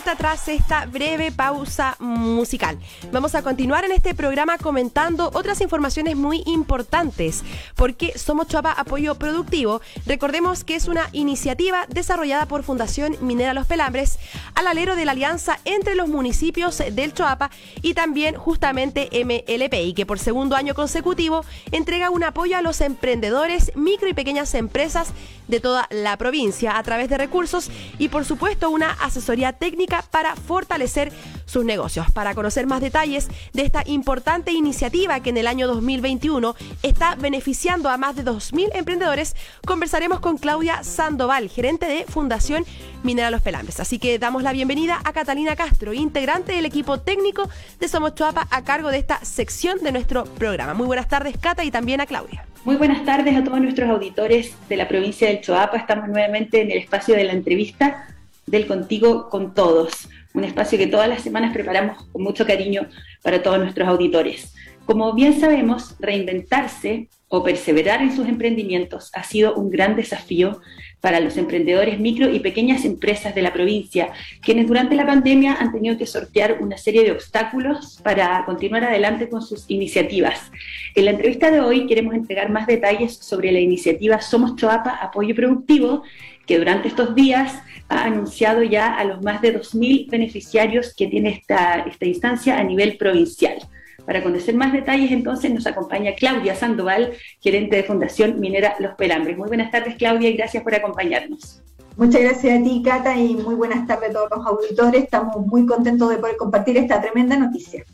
Vuelta 0.03 0.15
tras 0.17 0.48
esta 0.48 0.86
breve 0.86 1.31
pausa 1.31 1.96
musical. 2.00 2.79
Vamos 3.12 3.36
a 3.36 3.43
continuar 3.43 3.86
en 3.86 3.91
este 3.91 4.15
programa 4.15 4.58
comentando 4.58 5.29
otras 5.34 5.62
informaciones 5.62 6.15
muy 6.15 6.41
importantes, 6.48 7.43
porque 7.75 8.17
Somos 8.17 8.48
Choapa 8.48 8.72
Apoyo 8.72 9.15
Productivo, 9.15 9.79
recordemos 10.08 10.63
que 10.63 10.75
es 10.75 10.88
una 10.88 11.08
iniciativa 11.12 11.86
desarrollada 11.88 12.48
por 12.48 12.63
Fundación 12.63 13.15
Minera 13.22 13.53
Los 13.53 13.67
Pelambres 13.67 14.17
al 14.55 14.65
alero 14.65 14.96
de 14.96 15.05
la 15.05 15.12
alianza 15.12 15.60
entre 15.65 15.93
los 15.93 16.08
municipios 16.08 16.81
del 16.91 17.13
Choapa 17.13 17.51
y 17.84 17.93
también 17.93 18.36
justamente 18.36 19.10
MLPI, 19.12 19.93
que 19.93 20.08
por 20.08 20.17
segundo 20.17 20.55
año 20.55 20.74
consecutivo 20.74 21.46
entrega 21.72 22.10
un 22.10 22.24
apoyo 22.24 22.58
a 22.58 22.63
los 22.63 22.81
emprendedores, 22.81 23.72
micro 23.75 24.08
y 24.08 24.13
pequeñas 24.13 24.55
empresas 24.55 25.13
de 25.48 25.60
toda 25.60 25.88
la 25.91 26.17
provincia 26.17 26.77
a 26.77 26.84
través 26.84 27.10
de 27.10 27.17
recursos 27.17 27.70
y 28.00 28.08
por 28.08 28.25
supuesto 28.25 28.70
una 28.70 28.91
asesoría 28.91 29.53
técnica 29.53 29.91
para 30.10 30.36
fortalecer 30.36 31.12
sus 31.46 31.66
negocios. 31.66 32.10
Para 32.12 32.34
conocer 32.34 32.66
más 32.66 32.82
detalles 32.82 33.28
de 33.54 33.64
esta 33.64 33.84
importante 33.86 34.52
iniciativa 34.52 35.20
que 35.20 35.32
en 35.32 35.38
el 35.38 35.48
año 35.48 35.68
2021 35.68 36.56
está 36.82 37.16
beneficiando 37.16 37.90
a 37.90 37.98
más 37.98 38.16
de 38.16 38.24
2.000 38.24 38.70
emprendedores, 38.74 39.36
conversaremos 39.66 40.22
con 40.22 40.38
Claudia 40.38 40.84
Sandoval, 40.84 41.50
gerente 41.50 41.86
de 41.86 42.06
Fundación 42.06 42.66
Minera 43.04 43.32
Los 43.32 43.42
Pelambres. 43.42 43.80
Así 43.80 44.00
que 44.00 44.18
damos 44.20 44.44
la 44.44 44.54
bienvenida 44.54 45.02
a 45.04 45.14
Catalina 45.14 45.56
Castro, 45.56 45.94
integrante 45.94 46.54
del 46.54 46.66
equipo 46.66 47.00
técnico 47.00 47.50
de 47.80 47.88
Somos 47.88 48.16
Chuapa 48.16 48.48
a 48.50 48.64
cargo 48.64 48.90
de 48.90 49.00
esta 49.00 49.24
sección 49.26 49.80
de 49.80 49.92
nuestro 49.92 50.24
programa. 50.24 50.74
Muy 50.74 50.88
buenas 50.88 51.08
tardes, 51.08 51.38
Cata, 51.38 51.64
y 51.64 51.72
también 51.72 52.02
a 52.02 52.06
Claudia. 52.06 52.46
Muy 52.64 52.76
buenas 52.76 53.04
tardes 53.04 53.36
a 53.36 53.44
todos 53.44 53.60
nuestros 53.60 53.90
auditores 53.90 54.54
de 54.70 54.78
la 54.78 54.88
provincia 54.88 55.28
del 55.28 55.42
Choapa. 55.42 55.78
Estamos 55.78 56.08
nuevamente 56.08 56.62
en 56.62 56.72
el 56.72 56.78
espacio 56.78 57.16
de 57.16 57.24
la 57.24 57.34
entrevista 57.34 58.08
del 58.51 58.67
Contigo 58.67 59.29
con 59.29 59.53
Todos, 59.53 60.10
un 60.34 60.43
espacio 60.43 60.77
que 60.77 60.88
todas 60.88 61.10
las 61.10 61.24
semanas 61.24 61.53
preparamos 61.53 62.03
con 62.12 62.22
mucho 62.22 62.46
cariño 62.46 62.88
para 63.24 63.41
todos 63.41 63.60
nuestros 63.60 63.88
auditores. 63.88 64.53
Como 64.86 65.13
bien 65.13 65.39
sabemos, 65.39 65.96
reinventarse 66.00 67.08
o 67.29 67.43
perseverar 67.43 68.01
en 68.01 68.13
sus 68.13 68.27
emprendimientos 68.27 69.10
ha 69.13 69.24
sido 69.24 69.55
un 69.55 69.70
gran 69.70 69.96
desafío 69.96 70.60
para 71.00 71.22
los 71.22 71.38
emprendedores 71.38 71.98
micro 71.98 72.29
y 72.29 72.41
pequeñas 72.41 72.84
empresas 72.84 73.34
de 73.34 73.41
la 73.41 73.53
provincia, 73.53 74.10
quienes 74.41 74.67
durante 74.67 74.96
la 74.96 75.05
pandemia 75.05 75.53
han 75.53 75.72
tenido 75.72 75.98
que 75.98 76.05
sortear 76.05 76.58
una 76.62 76.77
serie 76.77 77.03
de 77.03 77.13
obstáculos 77.13 78.01
para 78.03 78.43
continuar 78.46 78.84
adelante 78.84 79.29
con 79.29 79.41
sus 79.41 79.63
iniciativas. 79.70 80.51
En 80.93 81.05
la 81.05 81.12
entrevista 81.12 81.51
de 81.51 81.62
hoy 81.62 81.88
queremos 81.88 82.13
entregar 82.13 82.51
más 82.51 82.67
detalles 82.67 83.15
sobre 83.15 83.51
la 83.53 83.60
iniciativa 83.60 84.20
Somos 84.20 84.58
Choapa 84.58 84.91
Apoyo 84.96 85.34
Productivo, 85.34 86.03
que 86.51 86.60
durante 86.60 86.89
estos 86.89 87.15
días 87.15 87.53
ha 87.88 88.03
anunciado 88.03 88.62
ya 88.62 88.93
a 88.98 89.05
los 89.05 89.22
más 89.22 89.41
de 89.41 89.58
2.000 89.58 90.10
beneficiarios 90.10 90.93
que 90.93 91.08
tiene 91.08 91.29
esta, 91.29 91.79
esta 91.84 92.05
instancia 92.05 92.58
a 92.58 92.63
nivel 92.65 92.98
provincial. 92.98 93.58
Para 94.05 94.22
conocer 94.22 94.53
más 94.55 94.74
detalles, 94.74 95.13
entonces, 95.13 95.50
nos 95.53 95.65
acompaña 95.65 96.13
Claudia 96.13 96.53
Sandoval, 96.53 97.13
gerente 97.39 97.77
de 97.77 97.84
Fundación 97.84 98.41
Minera 98.41 98.75
Los 98.79 98.96
Pelambres. 98.96 99.38
Muy 99.38 99.48
buenas 99.48 99.72
tardes, 99.72 99.96
Claudia, 99.96 100.29
y 100.29 100.36
gracias 100.36 100.62
por 100.62 100.75
acompañarnos. 100.75 101.62
Muchas 101.96 102.22
gracias 102.22 102.60
a 102.60 102.62
ti, 102.62 102.81
Cata, 102.84 103.15
y 103.17 103.36
muy 103.36 103.55
buenas 103.55 103.88
tardes 103.88 104.10
a 104.10 104.13
todos 104.13 104.29
los 104.36 104.46
auditores. 104.46 105.03
Estamos 105.05 105.48
muy 105.48 105.65
contentos 105.65 106.10
de 106.10 106.17
poder 106.17 106.36
compartir 106.36 106.75
esta 106.75 107.00
tremenda 107.00 107.38
noticia. 107.38 107.86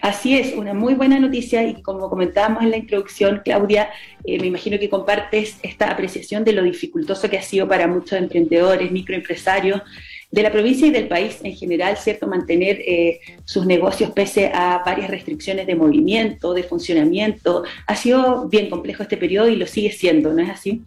Así 0.00 0.36
es, 0.36 0.54
una 0.54 0.74
muy 0.74 0.94
buena 0.94 1.18
noticia 1.18 1.62
y 1.62 1.82
como 1.82 2.08
comentábamos 2.08 2.62
en 2.62 2.70
la 2.70 2.76
introducción, 2.76 3.42
Claudia, 3.44 3.90
eh, 4.24 4.38
me 4.38 4.46
imagino 4.46 4.78
que 4.78 4.88
compartes 4.88 5.58
esta 5.62 5.90
apreciación 5.90 6.44
de 6.44 6.52
lo 6.52 6.62
dificultoso 6.62 7.28
que 7.28 7.38
ha 7.38 7.42
sido 7.42 7.68
para 7.68 7.86
muchos 7.86 8.18
emprendedores, 8.18 8.90
microempresarios 8.90 9.82
de 10.30 10.42
la 10.42 10.52
provincia 10.52 10.86
y 10.86 10.90
del 10.90 11.08
país 11.08 11.38
en 11.42 11.56
general, 11.56 11.96
¿cierto? 11.96 12.26
Mantener 12.26 12.80
eh, 12.80 13.20
sus 13.44 13.64
negocios 13.64 14.10
pese 14.10 14.50
a 14.52 14.82
varias 14.84 15.10
restricciones 15.10 15.66
de 15.66 15.74
movimiento, 15.74 16.52
de 16.52 16.62
funcionamiento. 16.62 17.64
Ha 17.86 17.96
sido 17.96 18.48
bien 18.48 18.68
complejo 18.68 19.02
este 19.02 19.16
periodo 19.16 19.48
y 19.48 19.56
lo 19.56 19.66
sigue 19.66 19.90
siendo, 19.90 20.32
¿no 20.32 20.42
es 20.42 20.50
así? 20.50 20.82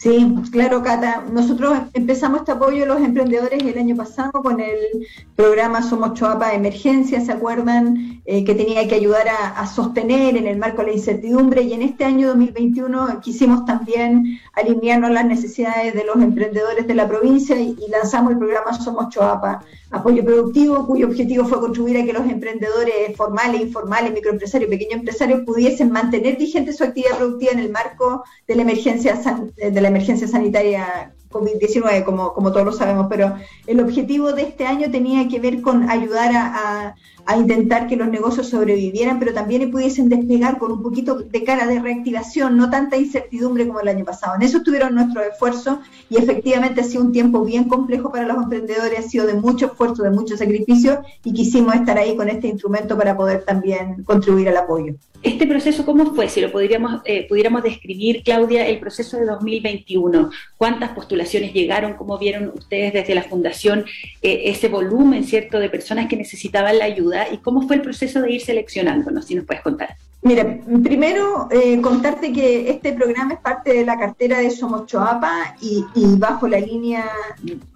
Sí, 0.00 0.34
claro, 0.50 0.82
Cata. 0.82 1.26
Nosotros 1.30 1.78
empezamos 1.92 2.40
este 2.40 2.52
apoyo 2.52 2.84
a 2.84 2.86
los 2.86 3.02
emprendedores 3.02 3.62
el 3.62 3.76
año 3.76 3.94
pasado 3.94 4.32
con 4.32 4.58
el 4.58 5.06
programa 5.36 5.82
Somos 5.82 6.14
Choapa 6.14 6.48
de 6.48 6.54
Emergencia, 6.54 7.20
¿se 7.20 7.30
acuerdan? 7.30 8.22
Eh, 8.24 8.42
que 8.42 8.54
tenía 8.54 8.88
que 8.88 8.94
ayudar 8.94 9.26
a, 9.28 9.66
sostener 9.66 10.38
en 10.38 10.46
el 10.46 10.56
marco 10.56 10.80
de 10.80 10.88
la 10.88 10.94
incertidumbre 10.94 11.60
y 11.60 11.74
en 11.74 11.82
este 11.82 12.06
año 12.06 12.28
2021 12.28 13.20
quisimos 13.20 13.66
también 13.66 14.40
alinearnos 14.54 15.10
las 15.10 15.26
necesidades 15.26 15.92
de 15.92 16.04
los 16.04 16.16
emprendedores 16.16 16.86
de 16.86 16.94
la 16.94 17.06
provincia 17.06 17.60
y, 17.60 17.76
y 17.78 17.90
lanzamos 17.90 18.32
el 18.32 18.38
programa 18.38 18.72
Somos 18.72 19.10
Choapa 19.10 19.60
apoyo 19.90 20.24
productivo, 20.24 20.86
cuyo 20.86 21.08
objetivo 21.08 21.44
fue 21.44 21.60
contribuir 21.60 21.98
a 21.98 22.04
que 22.04 22.12
los 22.12 22.24
emprendedores 22.26 23.16
formales, 23.16 23.60
informales, 23.60 24.12
microempresarios, 24.12 24.70
pequeños 24.70 25.00
empresarios 25.00 25.40
pudiesen 25.40 25.90
mantener 25.90 26.36
vigente 26.36 26.72
su 26.72 26.84
actividad 26.84 27.16
productiva 27.18 27.52
en 27.52 27.58
el 27.58 27.70
marco 27.70 28.24
de 28.46 28.54
la 28.54 28.62
emergencia, 28.62 29.20
de 29.56 29.80
la 29.80 29.88
emergencia 29.90 30.26
sanitaria 30.28 31.12
COVID-19, 31.30 32.04
como, 32.04 32.32
como 32.34 32.52
todos 32.52 32.66
lo 32.66 32.72
sabemos, 32.72 33.06
pero 33.08 33.34
el 33.66 33.80
objetivo 33.80 34.32
de 34.32 34.42
este 34.42 34.66
año 34.66 34.90
tenía 34.90 35.28
que 35.28 35.40
ver 35.40 35.60
con 35.60 35.88
ayudar 35.88 36.32
a, 36.34 36.94
intentar 37.36 37.86
que 37.86 37.94
los 37.94 38.08
negocios 38.08 38.48
sobrevivieran, 38.48 39.20
pero 39.20 39.32
también 39.32 39.70
pudiesen 39.70 40.08
despegar 40.08 40.58
con 40.58 40.72
un 40.72 40.82
poquito 40.82 41.14
de 41.14 41.44
cara 41.44 41.64
de 41.68 41.78
reactivación, 41.78 42.56
no 42.56 42.70
tanta 42.70 42.96
incertidumbre 42.96 43.68
como 43.68 43.78
el 43.78 43.86
año 43.86 44.04
pasado. 44.04 44.34
En 44.34 44.42
eso 44.42 44.58
estuvieron 44.58 44.96
nuestros 44.96 45.26
esfuerzos 45.26 45.78
y 46.08 46.16
efectivamente 46.16 46.80
ha 46.80 46.84
sido 46.84 47.04
un 47.04 47.12
tiempo 47.12 47.44
bien 47.44 47.68
complejo 47.68 48.10
para 48.10 48.26
los 48.26 48.42
emprendedores, 48.42 48.98
ha 48.98 49.02
sido 49.02 49.28
de 49.28 49.34
mucho 49.34 49.66
esfuerzo, 49.66 50.02
de 50.02 50.10
mucho 50.10 50.36
sacrificio 50.36 51.02
y 51.22 51.32
quisimos 51.32 51.76
estar 51.76 51.96
ahí 51.98 52.16
con 52.16 52.28
este 52.28 52.48
instrumento 52.48 52.98
para 52.98 53.16
poder 53.16 53.44
también 53.44 54.02
contribuir 54.02 54.48
al 54.48 54.56
apoyo. 54.56 54.94
Este 55.22 55.46
proceso, 55.46 55.84
¿cómo 55.84 56.14
fue? 56.14 56.28
Si 56.28 56.40
lo 56.40 56.50
podríamos, 56.50 57.02
eh, 57.04 57.28
pudiéramos 57.28 57.62
describir, 57.62 58.22
Claudia, 58.24 58.66
el 58.66 58.80
proceso 58.80 59.18
de 59.18 59.26
2021. 59.26 60.30
¿Cuántas 60.56 60.90
postulaciones 60.90 61.19
llegaron? 61.24 61.94
¿Cómo 61.94 62.18
vieron 62.18 62.52
ustedes 62.54 62.92
desde 62.92 63.14
la 63.14 63.22
Fundación 63.22 63.84
eh, 64.22 64.42
ese 64.46 64.68
volumen, 64.68 65.24
cierto, 65.24 65.58
de 65.58 65.68
personas 65.68 66.08
que 66.08 66.16
necesitaban 66.16 66.78
la 66.78 66.84
ayuda? 66.84 67.26
¿Y 67.32 67.38
cómo 67.38 67.62
fue 67.62 67.76
el 67.76 67.82
proceso 67.82 68.20
de 68.22 68.32
ir 68.32 68.40
seleccionándonos? 68.40 69.26
Si 69.26 69.34
nos 69.34 69.44
puedes 69.44 69.62
contar. 69.62 69.96
Mira, 70.22 70.58
primero 70.82 71.48
eh, 71.50 71.80
contarte 71.80 72.30
que 72.32 72.68
este 72.70 72.92
programa 72.92 73.34
es 73.34 73.40
parte 73.40 73.72
de 73.72 73.86
la 73.86 73.98
cartera 73.98 74.38
de 74.38 74.50
Somos 74.50 74.84
Choapa 74.86 75.56
y, 75.62 75.84
bajo 76.18 76.46
la 76.46 76.60
línea 76.60 77.06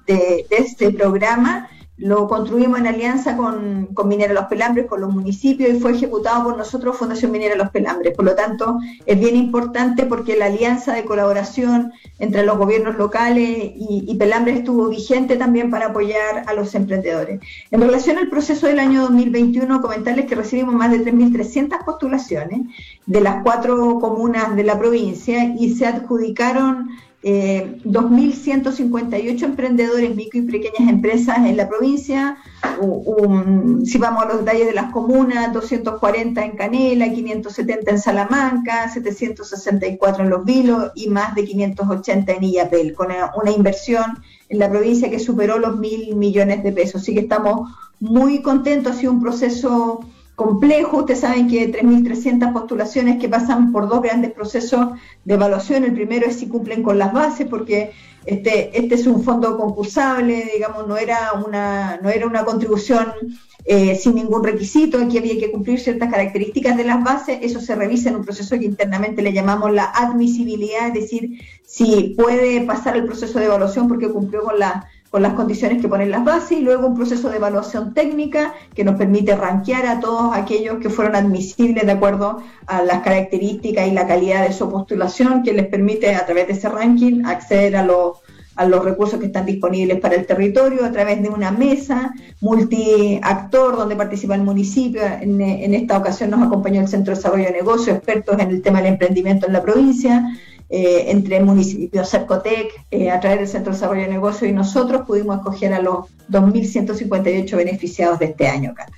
de 0.07 0.45
este 0.51 0.91
programa 0.91 1.71
lo 1.97 2.27
construimos 2.27 2.81
en 2.81 2.89
alianza 2.89 3.37
con, 3.37 3.87
con, 3.95 4.09
Minera 4.09 4.35
Los 4.35 4.47
Pelambres, 4.47 4.87
con 4.87 5.01
los 5.01 5.15
municipios 5.15 5.71
y 5.71 5.81
fue 5.81 5.93
ejecutado 5.93 6.45
por 6.45 6.57
nosotros 6.57 6.97
Fundación 6.97 7.31
Minera 7.31 7.55
Los 7.55 7.71
Pelambres. 7.71 8.15
Por 8.17 8.25
lo 8.25 8.35
tanto, 8.35 8.79
es 9.07 9.19
bien 9.19 9.37
importante 9.37 10.05
porque 10.05 10.37
la 10.37 10.47
alianza 10.47 10.93
de 10.93 11.05
colaboración 11.05 11.93
entre 12.19 12.45
los 12.45 12.59
gobiernos 12.59 12.97
locales 12.97 13.73
y, 13.77 14.15
Pelambres 14.19 14.59
estuvo 14.59 14.89
vigente 14.89 15.37
también 15.37 15.71
para 15.71 15.87
apoyar 15.87 16.45
a 16.47 16.55
los 16.55 16.75
emprendedores. 16.75 17.41
En 17.71 17.81
relación 17.81 18.19
al 18.19 18.29
proceso 18.29 18.67
del 18.67 18.79
año 18.79 19.03
2021, 19.03 19.81
comentarles 19.81 20.27
que 20.27 20.35
recibimos 20.35 20.75
más 20.75 20.91
de 20.91 21.05
3.300 21.05 21.85
postulaciones 21.85 22.61
de 23.07 23.21
las 23.21 23.43
cuatro 23.43 23.99
comunas 24.01 24.57
de 24.57 24.65
la 24.65 24.79
provincia 24.79 25.45
y 25.59 25.75
se 25.75 25.87
adjudicaron 25.87 26.91
eh, 27.27 27.79
2.158 27.85 29.43
emprendedores, 29.45 30.15
micro 30.15 30.41
y 30.41 30.43
pequeñas 30.43 30.91
empresas 30.91 31.39
en 31.39 31.57
la 31.57 31.67
provincia. 31.67 32.37
si 33.87 33.97
vamos 33.97 34.23
a 34.23 34.27
los 34.27 34.41
detalles 34.41 34.67
de 34.67 34.75
las 34.75 34.93
comunas, 34.93 35.51
240 35.55 36.45
en 36.45 36.51
Canela, 36.55 37.11
570 37.11 37.91
en 37.91 37.99
Salamanca, 37.99 38.91
764 38.91 40.25
en 40.25 40.29
Los 40.29 40.45
Vilos 40.45 40.93
y 40.95 41.09
más 41.09 41.35
de 41.35 41.47
580 41.47 42.31
en 42.31 42.45
Illapel, 42.45 42.93
con 42.93 43.07
una, 43.07 43.51
inversión 43.51 44.23
en 44.51 44.59
la 44.59 44.69
provincia 44.69 45.09
que 45.09 45.19
superó 45.19 45.59
los 45.59 45.79
mil 45.79 46.15
millones 46.17 46.63
de 46.63 46.73
pesos. 46.73 47.01
Así 47.01 47.15
que 47.15 47.21
estamos 47.21 47.71
muy 48.01 48.43
contentos, 48.43 48.93
ha 48.93 48.99
sido 48.99 49.13
un 49.13 49.23
proceso 49.23 50.01
complejo. 50.35 50.99
Ustedes 50.99 51.21
saben 51.21 51.49
que 51.49 51.61
hay 51.61 51.73
3.300 51.73 52.53
postulaciones 52.53 53.21
que 53.21 53.29
pasan 53.29 53.73
por 53.73 53.89
dos 53.89 54.03
grandes 54.03 54.33
procesos 54.33 54.99
de 55.25 55.35
evaluación. 55.35 55.85
El 55.85 55.95
primero 55.95 56.27
es 56.27 56.37
si 56.37 56.49
cumplen 56.49 56.83
con 56.83 56.99
las 56.99 57.13
bases, 57.13 57.47
porque 57.49 57.93
este, 58.27 58.77
este 58.79 58.95
es 58.95 59.07
un 59.07 59.23
fondo 59.23 59.57
concursable, 59.59 60.51
digamos, 60.55 60.87
no 60.87 60.97
era 60.97 61.33
una, 61.47 61.99
no 62.03 62.09
era 62.09 62.27
una 62.27 62.45
contribución 62.45 63.13
eh, 63.67 63.97
sin 63.97 64.15
ningún 64.15 64.45
requisito, 64.45 64.99
aquí 64.99 65.17
había 65.17 65.39
que 65.39 65.51
cumplir 65.51 65.81
ciertas 65.81 66.11
características 66.11 66.77
de 66.77 66.85
las 66.85 67.03
bases, 67.03 67.39
eso 67.41 67.61
se 67.61 67.75
revisa 67.75 68.11
en 68.11 68.17
un 68.17 68.25
proceso 68.25 68.59
que 68.59 68.67
internamente 68.67 69.23
le 69.23 69.33
llamamos 69.33 69.73
la 69.73 69.85
admisibilidad, 69.85 70.89
es 70.89 70.95
decir, 70.95 71.41
si 71.65 72.15
puede 72.17 72.61
pasar 72.63 72.97
el 72.97 73.07
proceso 73.07 73.39
de 73.39 73.47
evaluación 73.47 73.89
porque 73.89 74.11
cumplió 74.11 74.43
con 74.43 74.59
la 74.59 74.87
con 75.15 75.23
las 75.23 75.35
condiciones 75.35 75.81
que 75.81 75.87
ponen 75.87 76.11
las 76.11 76.25
bases 76.25 76.59
y 76.59 76.61
luego 76.61 76.89
un 76.89 76.97
proceso 76.97 77.31
de 77.31 77.37
evaluación 77.37 77.95
técnica 77.95 78.53
que 78.75 78.83
nos 78.83 78.97
permite 78.97 79.37
rankear 79.37 79.87
a 79.87 80.01
todos 80.01 80.35
aquellos 80.35 80.79
que 80.79 80.91
fueron 80.91 81.15
admisibles 81.15 81.87
de 81.87 81.93
acuerdo 81.93 82.43
a 82.67 82.83
las 82.83 83.01
características 83.03 83.87
y 83.87 83.93
la 83.93 84.09
calidad 84.09 84.45
de 84.45 84.53
su 84.53 84.69
postulación, 84.69 85.45
que 85.45 85.53
les 85.53 85.69
permite 85.69 86.17
a 86.17 86.27
través 86.27 86.49
de 86.49 86.55
ese 86.55 86.69
ranking 86.69 87.25
acceder 87.27 87.77
a 87.77 87.85
los 87.85 88.23
a 88.57 88.67
los 88.67 88.85
recursos 88.85 89.21
que 89.21 89.27
están 89.27 89.47
disponibles 89.47 90.01
para 90.01 90.17
el 90.17 90.27
territorio 90.27 90.85
a 90.85 90.91
través 90.91 91.23
de 91.23 91.29
una 91.29 91.51
mesa 91.51 92.13
multiactor 92.41 93.77
donde 93.77 93.97
participa 93.97 94.35
el 94.35 94.43
municipio. 94.43 95.03
En, 95.05 95.41
en 95.41 95.75
esta 95.75 95.99
ocasión 95.99 96.31
nos 96.31 96.43
acompañó 96.43 96.81
el 96.81 96.89
Centro 96.89 97.13
de 97.13 97.17
Desarrollo 97.17 97.45
de 97.45 97.53
Negocios, 97.53 97.97
expertos 97.97 98.39
en 98.41 98.51
el 98.51 98.63
tema 98.63 98.81
del 98.81 98.93
emprendimiento 98.93 99.47
en 99.47 99.53
la 99.53 99.63
provincia. 99.63 100.25
Eh, 100.71 101.11
entre 101.11 101.37
el 101.37 101.45
municipio 101.45 102.05
Cercotec, 102.05 102.73
eh, 102.91 103.11
a 103.11 103.21
través 103.21 103.39
del 103.39 103.49
Centro 103.49 103.73
de 103.73 103.77
Desarrollo 103.77 104.03
de 104.03 104.09
Negocios 104.09 104.51
y 104.51 104.53
nosotros 104.53 105.03
pudimos 105.07 105.37
escoger 105.37 105.75
a 105.75 105.81
los 105.81 106.07
2.158 106.31 107.57
beneficiados 107.57 108.19
de 108.19 108.27
este 108.27 108.49
año, 108.49 108.73
Cata. 108.75 108.93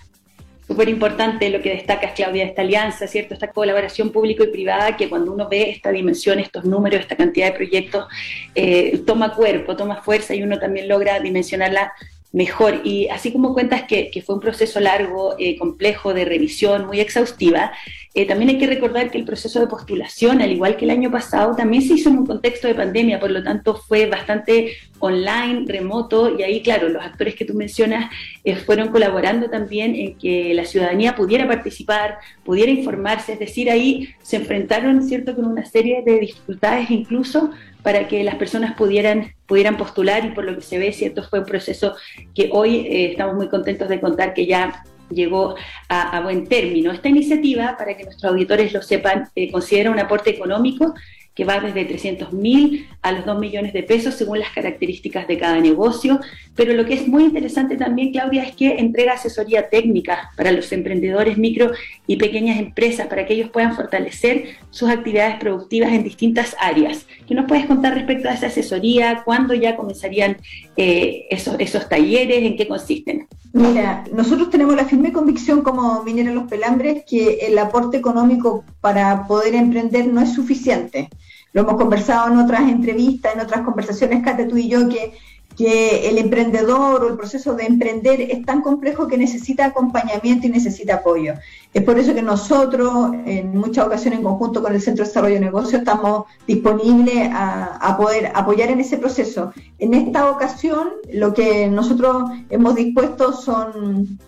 Súper 0.66 0.88
importante 0.88 1.50
lo 1.50 1.60
que 1.62 1.70
destacas, 1.70 2.12
Claudia, 2.14 2.44
esta 2.44 2.62
alianza, 2.62 3.06
¿cierto? 3.06 3.34
Esta 3.34 3.50
colaboración 3.50 4.10
público 4.10 4.44
y 4.44 4.48
privada 4.48 4.96
que 4.96 5.08
cuando 5.08 5.32
uno 5.32 5.48
ve 5.48 5.70
esta 5.70 5.90
dimensión, 5.90 6.38
estos 6.38 6.64
números, 6.64 7.00
esta 7.00 7.16
cantidad 7.16 7.46
de 7.46 7.52
proyectos, 7.52 8.06
eh, 8.54 9.02
toma 9.06 9.34
cuerpo, 9.34 9.76
toma 9.76 10.02
fuerza 10.02 10.34
y 10.34 10.42
uno 10.42 10.58
también 10.58 10.88
logra 10.88 11.20
dimensionarla 11.20 11.92
mejor. 12.32 12.80
Y 12.84 13.08
así 13.08 13.32
como 13.32 13.54
cuentas 13.54 13.84
que, 13.84 14.10
fue 14.24 14.34
un 14.34 14.40
proceso 14.40 14.80
largo, 14.80 15.36
complejo, 15.58 16.14
de 16.14 16.24
revisión, 16.24 16.86
muy 16.86 17.00
exhaustiva, 17.00 17.72
eh, 18.16 18.24
también 18.24 18.48
hay 18.48 18.56
que 18.56 18.66
recordar 18.66 19.10
que 19.10 19.18
el 19.18 19.26
proceso 19.26 19.60
de 19.60 19.66
postulación, 19.66 20.40
al 20.40 20.50
igual 20.50 20.78
que 20.78 20.86
el 20.86 20.90
año 20.90 21.10
pasado, 21.10 21.54
también 21.54 21.82
se 21.82 21.92
hizo 21.92 22.08
en 22.08 22.20
un 22.20 22.26
contexto 22.26 22.66
de 22.66 22.74
pandemia, 22.74 23.20
por 23.20 23.30
lo 23.30 23.42
tanto 23.42 23.76
fue 23.76 24.06
bastante 24.06 24.72
online, 25.00 25.66
remoto, 25.66 26.34
y 26.34 26.42
ahí, 26.42 26.62
claro, 26.62 26.88
los 26.88 27.04
actores 27.04 27.34
que 27.34 27.44
tú 27.44 27.52
mencionas 27.52 28.10
eh, 28.42 28.56
fueron 28.56 28.88
colaborando 28.88 29.50
también 29.50 29.94
en 29.94 30.16
que 30.16 30.54
la 30.54 30.64
ciudadanía 30.64 31.14
pudiera 31.14 31.46
participar, 31.46 32.16
pudiera 32.42 32.72
informarse, 32.72 33.34
es 33.34 33.38
decir, 33.38 33.70
ahí 33.70 34.08
se 34.22 34.36
enfrentaron, 34.36 35.02
¿cierto?, 35.02 35.36
con 35.36 35.44
una 35.44 35.66
serie 35.66 36.02
de 36.02 36.18
dificultades 36.18 36.90
incluso 36.90 37.50
para 37.82 38.08
que 38.08 38.24
las 38.24 38.36
personas 38.36 38.76
pudieran, 38.76 39.34
pudieran 39.44 39.76
postular 39.76 40.24
y 40.24 40.30
por 40.30 40.44
lo 40.44 40.54
que 40.54 40.62
se 40.62 40.78
ve, 40.78 40.90
¿cierto?, 40.94 41.22
fue 41.22 41.40
un 41.40 41.44
proceso 41.44 41.94
que 42.34 42.48
hoy 42.50 42.76
eh, 42.76 43.10
estamos 43.10 43.34
muy 43.34 43.50
contentos 43.50 43.90
de 43.90 44.00
contar 44.00 44.32
que 44.32 44.46
ya 44.46 44.82
llegó 45.10 45.54
a, 45.88 46.20
buen 46.20 46.46
término. 46.46 46.92
Esta 46.92 47.08
iniciativa, 47.08 47.76
para 47.76 47.96
que 47.96 48.04
nuestros 48.04 48.30
auditores 48.30 48.72
lo 48.72 48.82
sepan, 48.82 49.28
eh, 49.34 49.50
considera 49.50 49.90
un 49.90 49.98
aporte 49.98 50.30
económico 50.30 50.94
que 51.36 51.44
va 51.44 51.60
desde 51.60 51.84
300 51.84 52.32
mil 52.32 52.88
a 53.02 53.12
los 53.12 53.26
2 53.26 53.38
millones 53.38 53.74
de 53.74 53.82
pesos 53.82 54.14
según 54.14 54.40
las 54.40 54.50
características 54.52 55.28
de 55.28 55.38
cada 55.38 55.60
negocio. 55.60 56.18
Pero 56.56 56.72
lo 56.72 56.86
que 56.86 56.94
es 56.94 57.06
muy 57.06 57.24
interesante 57.24 57.76
también, 57.76 58.10
Claudia, 58.10 58.42
es 58.42 58.56
que 58.56 58.78
entrega 58.78 59.12
asesoría 59.12 59.68
técnica 59.68 60.30
para 60.34 60.50
los 60.50 60.72
emprendedores 60.72 61.36
micro 61.36 61.72
y 62.06 62.16
pequeñas 62.16 62.58
empresas 62.58 63.06
para 63.06 63.26
que 63.26 63.34
ellos 63.34 63.50
puedan 63.50 63.76
fortalecer 63.76 64.56
sus 64.70 64.88
actividades 64.88 65.38
productivas 65.38 65.92
en 65.92 66.02
distintas 66.02 66.56
áreas. 66.58 67.06
¿Qué 67.28 67.34
nos 67.34 67.44
puedes 67.44 67.66
contar 67.66 67.94
respecto 67.94 68.30
a 68.30 68.32
esa 68.32 68.46
asesoría? 68.46 69.22
¿Cuándo 69.22 69.52
ya 69.52 69.76
comenzarían 69.76 70.38
eh, 70.78 71.26
esos, 71.28 71.56
esos 71.58 71.86
talleres? 71.86 72.44
¿En 72.44 72.56
qué 72.56 72.66
consisten? 72.66 73.28
Mira, 73.52 74.04
nosotros 74.12 74.48
tenemos 74.50 74.74
la 74.74 74.84
firme 74.86 75.12
convicción 75.12 75.62
como 75.62 76.02
Minera 76.02 76.32
Los 76.32 76.44
Pelambres 76.44 77.04
que 77.06 77.38
el 77.42 77.58
aporte 77.58 77.96
económico 77.98 78.64
para 78.80 79.26
poder 79.26 79.54
emprender 79.54 80.06
no 80.06 80.22
es 80.22 80.34
suficiente. 80.34 81.08
Lo 81.56 81.62
hemos 81.62 81.76
conversado 81.76 82.30
en 82.30 82.38
otras 82.38 82.68
entrevistas, 82.68 83.34
en 83.34 83.40
otras 83.40 83.62
conversaciones, 83.62 84.22
Kate, 84.22 84.44
tú 84.44 84.58
y 84.58 84.68
yo, 84.68 84.90
que 84.90 85.14
que 85.56 86.10
el 86.10 86.18
emprendedor 86.18 87.02
o 87.02 87.08
el 87.08 87.16
proceso 87.16 87.54
de 87.54 87.64
emprender 87.64 88.20
es 88.20 88.44
tan 88.44 88.60
complejo 88.60 89.06
que 89.06 89.16
necesita 89.16 89.64
acompañamiento 89.64 90.46
y 90.46 90.50
necesita 90.50 90.96
apoyo. 90.96 91.32
Es 91.72 91.82
por 91.82 91.98
eso 91.98 92.14
que 92.14 92.20
nosotros, 92.20 93.12
en 93.24 93.56
muchas 93.56 93.86
ocasiones 93.86 94.18
en 94.18 94.24
conjunto 94.24 94.62
con 94.62 94.74
el 94.74 94.82
Centro 94.82 95.04
de 95.04 95.08
Desarrollo 95.08 95.36
de 95.36 95.40
Negocios, 95.40 95.80
estamos 95.80 96.26
disponibles 96.46 97.30
a, 97.32 97.96
poder 97.96 98.32
apoyar 98.34 98.68
en 98.68 98.80
ese 98.80 98.98
proceso. 98.98 99.52
En 99.78 99.94
esta 99.94 100.30
ocasión, 100.30 100.88
lo 101.10 101.32
que 101.32 101.68
nosotros 101.68 102.30
hemos 102.50 102.74
dispuesto 102.74 103.32
son 103.32 104.18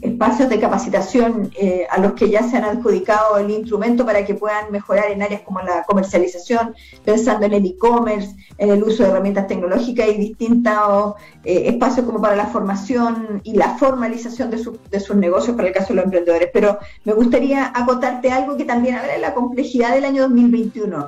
espacios 0.00 0.48
de 0.48 0.58
capacitación 0.58 1.50
eh, 1.58 1.86
a 1.88 1.98
los 1.98 2.12
que 2.14 2.28
ya 2.28 2.42
se 2.42 2.56
han 2.56 2.64
adjudicado 2.64 3.38
el 3.38 3.50
instrumento 3.50 4.04
para 4.04 4.24
que 4.24 4.34
puedan 4.34 4.70
mejorar 4.72 5.10
en 5.10 5.22
áreas 5.22 5.42
como 5.42 5.60
la 5.60 5.84
comercialización, 5.84 6.74
pensando 7.04 7.46
en 7.46 7.54
el 7.54 7.66
e-commerce, 7.66 8.34
en 8.58 8.70
el 8.70 8.82
uso 8.82 9.02
de 9.02 9.10
herramientas 9.10 9.46
tecnológicas 9.46 10.08
y 10.08 10.14
distintos 10.14 11.14
eh, 11.44 11.68
espacios 11.68 12.06
como 12.06 12.20
para 12.20 12.36
la 12.36 12.46
formación 12.46 13.40
y 13.44 13.54
la 13.54 13.76
formalización 13.76 14.50
de, 14.50 14.62
de, 14.90 15.00
sus 15.00 15.16
negocios 15.16 15.56
para 15.56 15.68
el 15.68 15.74
caso 15.74 15.88
de 15.88 15.94
los 15.94 16.04
emprendedores. 16.04 16.50
Pero 16.52 16.78
me 17.04 17.12
gustaría 17.12 17.72
acotarte 17.74 18.30
algo 18.30 18.56
que 18.56 18.64
también 18.64 18.96
habla 18.96 19.12
de 19.12 19.20
la 19.20 19.32
complejidad 19.32 19.94
del 19.94 20.04
año 20.04 20.22
2021. 20.22 21.06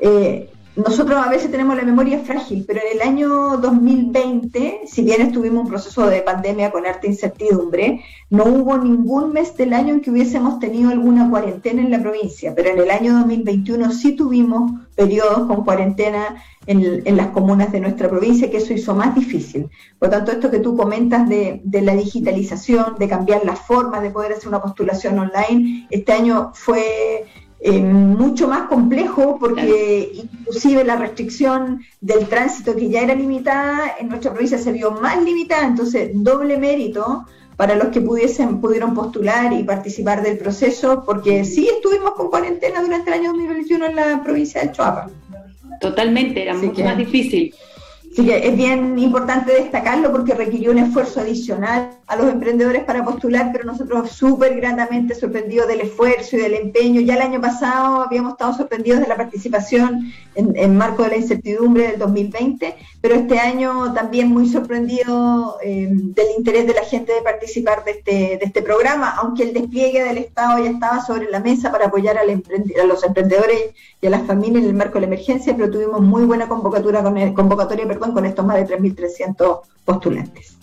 Eh, 0.00 0.48
nosotros 0.78 1.18
a 1.18 1.28
veces 1.28 1.50
tenemos 1.50 1.76
la 1.76 1.82
memoria 1.82 2.20
frágil, 2.20 2.64
pero 2.66 2.80
en 2.80 2.96
el 2.96 3.06
año 3.06 3.56
2020, 3.56 4.82
si 4.86 5.02
bien 5.02 5.22
estuvimos 5.22 5.64
un 5.64 5.68
proceso 5.68 6.06
de 6.06 6.22
pandemia 6.22 6.70
con 6.70 6.86
harta 6.86 7.08
incertidumbre, 7.08 8.04
no 8.30 8.44
hubo 8.44 8.78
ningún 8.78 9.32
mes 9.32 9.56
del 9.56 9.72
año 9.72 9.94
en 9.94 10.00
que 10.00 10.12
hubiésemos 10.12 10.60
tenido 10.60 10.90
alguna 10.90 11.28
cuarentena 11.28 11.82
en 11.82 11.90
la 11.90 12.00
provincia, 12.00 12.54
pero 12.54 12.70
en 12.70 12.78
el 12.78 12.90
año 12.90 13.12
2021 13.18 13.90
sí 13.90 14.14
tuvimos 14.14 14.70
periodos 14.94 15.48
con 15.48 15.64
cuarentena 15.64 16.42
en, 16.66 17.16
las 17.16 17.28
comunas 17.28 17.72
de 17.72 17.80
nuestra 17.80 18.08
provincia, 18.08 18.50
que 18.50 18.58
eso 18.58 18.72
hizo 18.72 18.94
más 18.94 19.14
difícil. 19.14 19.68
Por 19.98 20.10
tanto, 20.10 20.30
esto 20.30 20.50
que 20.50 20.60
tú 20.60 20.76
comentas 20.76 21.28
de, 21.28 21.60
la 21.82 21.94
digitalización, 21.94 22.96
de 22.98 23.08
cambiar 23.08 23.44
la 23.44 23.56
forma 23.56 24.00
de 24.00 24.10
poder 24.10 24.32
hacer 24.32 24.48
una 24.48 24.62
postulación 24.62 25.18
online, 25.18 25.88
este 25.90 26.12
año 26.12 26.52
fue 26.54 27.24
eh, 27.60 27.80
mucho 27.80 28.46
más 28.46 28.68
complejo 28.68 29.36
porque 29.40 30.12
inclusive 30.14 30.84
la 30.84 30.96
restricción 30.96 31.80
del 32.00 32.28
tránsito 32.28 32.76
que 32.76 32.88
ya 32.88 33.02
era 33.02 33.14
limitada 33.14 33.96
en 33.98 34.08
nuestra 34.08 34.32
provincia 34.32 34.58
se 34.58 34.70
vio 34.70 34.92
más 34.92 35.22
limitada, 35.22 35.66
entonces 35.66 36.10
doble 36.14 36.56
mérito 36.56 37.24
para 37.56 37.74
los 37.74 37.88
que 37.88 38.00
pudiesen 38.00 38.60
pudieron 38.60 38.94
postular 38.94 39.52
y 39.52 39.64
participar 39.64 40.22
del 40.22 40.38
proceso, 40.38 41.02
porque 41.04 41.44
sí 41.44 41.68
estuvimos 41.68 42.12
con 42.12 42.28
cuarentena 42.28 42.80
durante 42.80 43.10
el 43.10 43.20
año 43.20 43.32
2021 43.32 43.86
en 43.86 43.96
la 43.96 44.22
provincia 44.22 44.62
de 44.62 44.70
Chuapa. 44.70 45.10
Totalmente, 45.80 46.42
era 46.42 46.54
mucho 46.54 46.84
más 46.84 46.96
difícil. 46.96 47.52
Así 48.10 48.26
que 48.26 48.48
es 48.48 48.56
bien 48.56 48.98
importante 48.98 49.52
destacarlo 49.52 50.10
porque 50.10 50.34
requirió 50.34 50.70
un 50.72 50.78
esfuerzo 50.78 51.20
adicional 51.20 51.90
a 52.06 52.16
los 52.16 52.32
emprendedores 52.32 52.84
para 52.84 53.04
postular, 53.04 53.50
pero 53.52 53.64
nosotros 53.64 54.10
súper 54.10 54.56
gratamente 54.56 55.14
sorprendidos 55.14 55.68
del 55.68 55.82
esfuerzo 55.82 56.36
y 56.36 56.40
del 56.40 56.54
empeño. 56.54 57.00
Ya 57.00 57.14
el 57.14 57.22
año 57.22 57.40
pasado 57.40 58.02
habíamos 58.02 58.32
estado 58.32 58.54
sorprendidos 58.54 59.00
de 59.00 59.08
la 59.08 59.16
participación 59.16 60.12
en, 60.34 60.76
marco 60.76 61.02
de 61.02 61.10
la 61.10 61.16
incertidumbre 61.16 61.88
del 61.88 61.98
2020, 61.98 62.76
pero 63.00 63.14
este 63.14 63.38
año 63.38 63.92
también 63.92 64.28
muy 64.28 64.48
sorprendido 64.48 65.58
eh, 65.62 65.88
del 65.90 66.26
interés 66.36 66.66
de 66.66 66.74
la 66.74 66.82
gente 66.82 67.12
de 67.12 67.22
participar 67.22 67.84
de 67.84 67.90
este, 67.92 68.10
de 68.10 68.40
este 68.42 68.62
programa, 68.62 69.16
aunque 69.20 69.42
el 69.42 69.52
despliegue 69.52 70.02
del 70.02 70.18
Estado 70.18 70.64
ya 70.64 70.70
estaba 70.70 71.04
sobre 71.04 71.30
la 71.30 71.40
mesa 71.40 71.70
para 71.70 71.86
apoyar 71.86 72.16
al 72.18 72.28
a 72.28 72.86
los 72.86 73.04
emprendedores 73.04 73.74
y 74.00 74.06
a 74.06 74.10
las 74.10 74.26
familias 74.26 74.62
en 74.62 74.70
el 74.70 74.74
marco 74.74 74.94
de 74.94 75.00
la 75.00 75.06
emergencia, 75.06 75.54
pero 75.56 75.70
tuvimos 75.70 76.00
muy 76.00 76.24
buena 76.24 76.48
convocatoria, 76.48 77.02
con 77.02 77.34
convocatoria 77.34 77.86
con 77.98 78.24
estos 78.24 78.44
más 78.44 78.56
de 78.56 78.76
3.300 78.76 79.60
postulantes. 79.84 80.58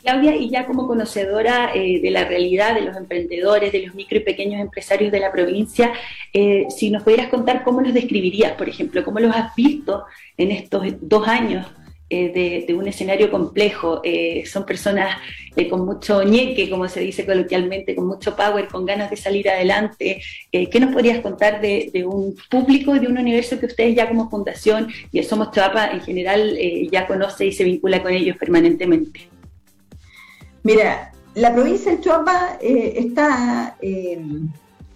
Claudia, 0.00 0.36
y 0.36 0.48
ya 0.48 0.64
como 0.64 0.86
conocedora 0.86 1.72
eh, 1.74 2.00
de 2.00 2.10
la 2.10 2.24
realidad 2.24 2.74
de 2.74 2.82
los 2.82 2.96
emprendedores, 2.96 3.72
de 3.72 3.86
los 3.86 3.94
micro 3.94 4.18
y 4.18 4.22
pequeños 4.22 4.60
empresarios 4.60 5.10
de 5.10 5.20
la 5.20 5.32
provincia, 5.32 5.92
eh, 6.32 6.66
si 6.70 6.90
nos 6.90 7.02
pudieras 7.02 7.28
contar 7.28 7.64
cómo 7.64 7.80
los 7.80 7.92
describirías, 7.92 8.52
por 8.52 8.68
ejemplo, 8.68 9.04
cómo 9.04 9.18
los 9.18 9.34
has 9.34 9.54
visto 9.54 10.04
en 10.36 10.52
estos 10.52 10.84
dos 11.00 11.26
años 11.26 11.66
eh, 12.10 12.64
de, 12.66 12.74
un 12.74 12.88
escenario 12.88 13.30
complejo. 13.30 14.02
son 14.46 14.64
personas 14.64 15.18
con 15.68 15.84
mucho 15.84 16.22
ñeque, 16.22 16.70
como 16.70 16.88
se 16.88 17.00
dice 17.00 17.26
coloquialmente, 17.26 17.94
con 17.94 18.06
mucho 18.06 18.36
power, 18.36 18.68
con 18.68 18.86
ganas 18.86 19.10
de 19.10 19.16
salir 19.16 19.48
adelante. 19.48 20.20
¿Qué 20.52 20.80
nos 20.80 20.92
podrías 20.92 21.20
contar 21.20 21.60
de, 21.60 22.04
un 22.06 22.36
público 22.48 22.94
de 22.94 23.08
un 23.08 23.18
universo 23.18 23.58
que 23.58 23.66
ustedes 23.66 23.96
ya 23.96 24.08
como 24.08 24.30
fundación 24.30 24.88
y 25.10 25.22
Somos 25.22 25.50
Chapa 25.50 25.88
en 25.88 26.00
general 26.00 26.56
ya 26.90 27.06
conoce 27.06 27.46
y 27.46 27.52
se 27.52 27.64
vincula 27.64 28.02
con 28.02 28.12
ellos 28.12 28.36
permanentemente? 28.36 29.28
Mira, 30.62 31.12
la 31.34 31.54
provincia 31.54 31.92
del 31.92 32.00
Chuapa 32.00 32.58
eh, 32.60 32.94
está 32.96 33.76
eh, 33.80 34.20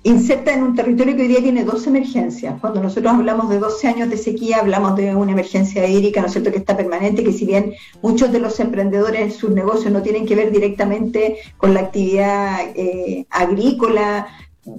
inserta 0.05 0.53
en 0.53 0.62
un 0.65 0.75
territorio 0.75 1.15
que 1.15 1.23
hoy 1.23 1.29
día 1.29 1.43
tiene 1.43 1.65
dos 1.65 1.87
emergencias. 1.87 2.61
Cuando 2.61 2.83
nosotros 2.83 3.12
hablamos 3.12 3.49
de 3.49 3.59
12 3.59 3.88
años 3.88 4.11
de 4.11 4.17
sequía, 4.17 4.59
hablamos 4.59 4.97
de 4.97 5.15
una 5.15 5.33
emergencia 5.33 5.87
hídrica, 5.87 6.21
¿no 6.21 6.27
es 6.27 6.33
cierto?, 6.33 6.51
que 6.51 6.59
está 6.59 6.77
permanente, 6.77 7.23
que 7.23 7.33
si 7.33 7.45
bien 7.45 7.75
muchos 8.03 8.33
de 8.33 8.41
los 8.41 8.59
emprendedores, 8.59 9.37
sus 9.37 9.51
negocios 9.51 9.93
no 9.93 10.03
tienen 10.03 10.27
que 10.27 10.35
ver 10.35 10.51
directamente 10.51 11.37
con 11.57 11.75
la 11.75 11.81
actividad 11.81 12.61
eh, 12.75 13.27
agrícola, 13.31 14.27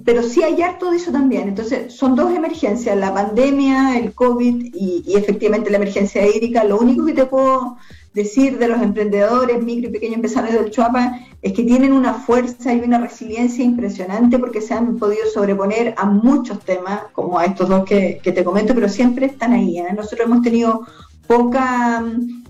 pero 0.04 0.22
sí 0.22 0.42
hay 0.42 0.60
harto 0.62 0.90
de 0.90 0.98
eso 0.98 1.10
también. 1.10 1.48
Entonces, 1.48 1.94
son 1.94 2.14
dos 2.16 2.34
emergencias, 2.34 2.96
la 2.96 3.12
pandemia, 3.12 3.98
el 3.98 4.12
COVID 4.12 4.74
y, 4.74 5.04
y 5.06 5.16
efectivamente 5.16 5.70
la 5.70 5.76
emergencia 5.76 6.26
hídrica. 6.26 6.64
Lo 6.64 6.78
único 6.78 7.04
que 7.06 7.12
te 7.12 7.26
puedo 7.26 7.76
decir 8.14 8.58
de 8.58 8.68
los 8.68 8.80
emprendedores, 8.80 9.62
micro 9.62 9.90
y 9.90 9.92
pequeños 9.92 10.16
empresarios 10.16 10.54
del 10.54 10.70
Chuapa 10.70 11.18
es 11.42 11.52
que 11.52 11.64
tienen 11.64 11.92
una 11.92 12.14
fuerza 12.14 12.72
y 12.72 12.80
una 12.80 12.98
resiliencia 12.98 13.64
impresionante 13.64 14.38
porque 14.38 14.60
se 14.60 14.72
han 14.72 14.96
podido 14.98 15.26
sobreponer 15.26 15.94
a 15.98 16.06
muchos 16.06 16.60
temas, 16.60 17.00
como 17.12 17.38
a 17.38 17.44
estos 17.44 17.68
dos 17.68 17.84
que, 17.84 18.20
te 18.22 18.44
comento, 18.44 18.74
pero 18.74 18.88
siempre 18.88 19.26
están 19.26 19.52
ahí. 19.52 19.78
¿eh? 19.78 19.92
Nosotros 19.94 20.28
hemos 20.28 20.42
tenido 20.42 20.86
poca, 21.26 22.04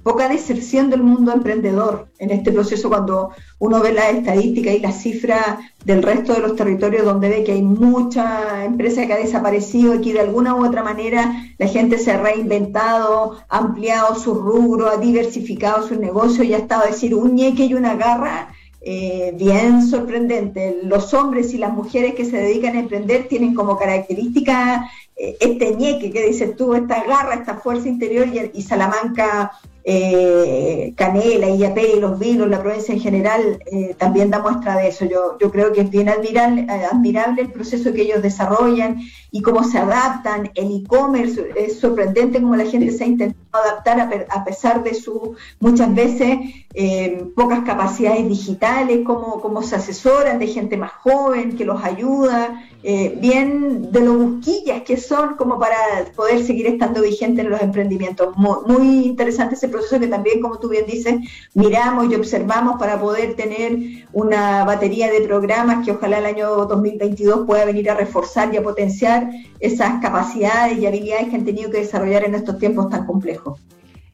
poca 0.04 0.28
deserción 0.28 0.90
del 0.90 1.02
mundo 1.02 1.32
emprendedor 1.32 2.08
en 2.18 2.30
este 2.30 2.52
proceso 2.52 2.90
cuando 2.90 3.30
uno 3.58 3.80
ve 3.80 3.92
las 3.92 4.14
estadísticas 4.14 4.74
y 4.74 4.80
las 4.80 5.00
cifras 5.00 5.58
del 5.84 6.02
resto 6.02 6.34
de 6.34 6.40
los 6.40 6.56
territorios 6.56 7.06
donde 7.06 7.30
ve 7.30 7.42
que 7.42 7.52
hay 7.52 7.62
mucha 7.62 8.64
empresa 8.66 9.06
que 9.06 9.14
ha 9.14 9.18
desaparecido 9.18 9.94
y 9.94 10.02
que 10.02 10.12
de 10.12 10.20
alguna 10.20 10.54
u 10.54 10.64
otra 10.64 10.82
manera 10.84 11.54
la 11.56 11.68
gente 11.68 11.96
se 11.98 12.12
ha 12.12 12.20
reinventado, 12.20 13.38
ha 13.48 13.58
ampliado 13.58 14.14
su 14.14 14.34
rubro, 14.34 14.88
ha 14.88 14.98
diversificado 14.98 15.88
su 15.88 15.98
negocio 15.98 16.44
y 16.44 16.52
ha 16.52 16.58
estado 16.58 16.84
a 16.84 16.88
decir 16.88 17.14
un 17.14 17.34
ñeque 17.34 17.64
y 17.64 17.74
una 17.74 17.96
garra 17.96 18.54
eh, 18.82 19.32
bien 19.38 19.86
sorprendente. 19.86 20.80
Los 20.82 21.14
hombres 21.14 21.54
y 21.54 21.58
las 21.58 21.72
mujeres 21.72 22.14
que 22.14 22.26
se 22.26 22.36
dedican 22.36 22.76
a 22.76 22.80
emprender 22.80 23.26
tienen 23.28 23.54
como 23.54 23.78
característica 23.78 24.90
eh, 25.16 25.38
este 25.40 25.74
ñeque 25.74 26.12
que 26.12 26.26
dices 26.26 26.54
tú, 26.56 26.74
esta 26.74 27.02
garra, 27.04 27.34
esta 27.36 27.56
fuerza 27.56 27.88
interior 27.88 28.26
y, 28.26 28.50
y 28.52 28.62
Salamanca 28.62 29.52
eh, 29.84 30.94
Canela, 30.96 31.48
Illapé 31.50 31.96
y 31.96 32.00
los 32.00 32.18
vinos, 32.18 32.48
la 32.48 32.62
provincia 32.62 32.94
en 32.94 33.00
general, 33.00 33.62
eh, 33.70 33.94
también 33.98 34.30
da 34.30 34.40
muestra 34.40 34.76
de 34.76 34.88
eso. 34.88 35.04
Yo, 35.04 35.36
yo 35.38 35.50
creo 35.50 35.72
que 35.72 35.82
es 35.82 35.90
bien 35.90 36.08
admirable, 36.08 36.62
eh, 36.62 36.86
admirable 36.90 37.42
el 37.42 37.52
proceso 37.52 37.92
que 37.92 38.02
ellos 38.02 38.22
desarrollan 38.22 39.02
y 39.30 39.42
cómo 39.42 39.62
se 39.62 39.78
adaptan. 39.78 40.50
El 40.54 40.74
e-commerce 40.74 41.50
es 41.56 41.78
sorprendente 41.80 42.40
cómo 42.40 42.56
la 42.56 42.64
gente 42.64 42.92
se 42.92 43.04
ha 43.04 43.06
intentado 43.06 43.44
adaptar 43.52 44.26
a, 44.30 44.44
pesar 44.44 44.82
de 44.82 44.94
sus 44.94 45.30
muchas 45.60 45.94
veces 45.94 46.38
eh, 46.72 47.24
pocas 47.36 47.60
capacidades 47.60 48.28
digitales, 48.28 49.00
cómo, 49.04 49.40
cómo 49.40 49.62
se 49.62 49.76
asesoran 49.76 50.38
de 50.38 50.46
gente 50.46 50.76
más 50.76 50.92
joven 50.92 51.56
que 51.56 51.64
los 51.64 51.84
ayuda, 51.84 52.64
bien 52.84 53.90
de 53.90 54.00
lo 54.00 54.12
busquillas 54.14 54.82
que 54.82 54.98
son 54.98 55.36
como 55.36 55.58
para 55.58 55.76
poder 56.14 56.44
seguir 56.44 56.66
estando 56.66 57.00
vigentes 57.00 57.44
en 57.44 57.50
los 57.50 57.62
emprendimientos. 57.62 58.36
Muy 58.36 59.06
interesante 59.06 59.54
ese 59.54 59.68
proceso 59.68 59.98
que 59.98 60.06
también, 60.06 60.42
como 60.42 60.58
tú 60.58 60.68
bien 60.68 60.84
dices, 60.86 61.14
miramos 61.54 62.10
y 62.10 62.14
observamos 62.14 62.78
para 62.78 63.00
poder 63.00 63.36
tener 63.36 63.78
una 64.12 64.64
batería 64.64 65.10
de 65.10 65.22
programas 65.22 65.84
que 65.84 65.92
ojalá 65.92 66.18
el 66.18 66.26
año 66.26 66.66
2022 66.66 67.46
pueda 67.46 67.64
venir 67.64 67.90
a 67.90 67.94
reforzar 67.94 68.52
y 68.52 68.58
a 68.58 68.62
potenciar 68.62 69.30
esas 69.60 70.02
capacidades 70.02 70.78
y 70.78 70.86
habilidades 70.86 71.28
que 71.28 71.36
han 71.36 71.44
tenido 71.44 71.70
que 71.70 71.78
desarrollar 71.78 72.24
en 72.24 72.34
estos 72.34 72.58
tiempos 72.58 72.90
tan 72.90 73.06
complejos. 73.06 73.58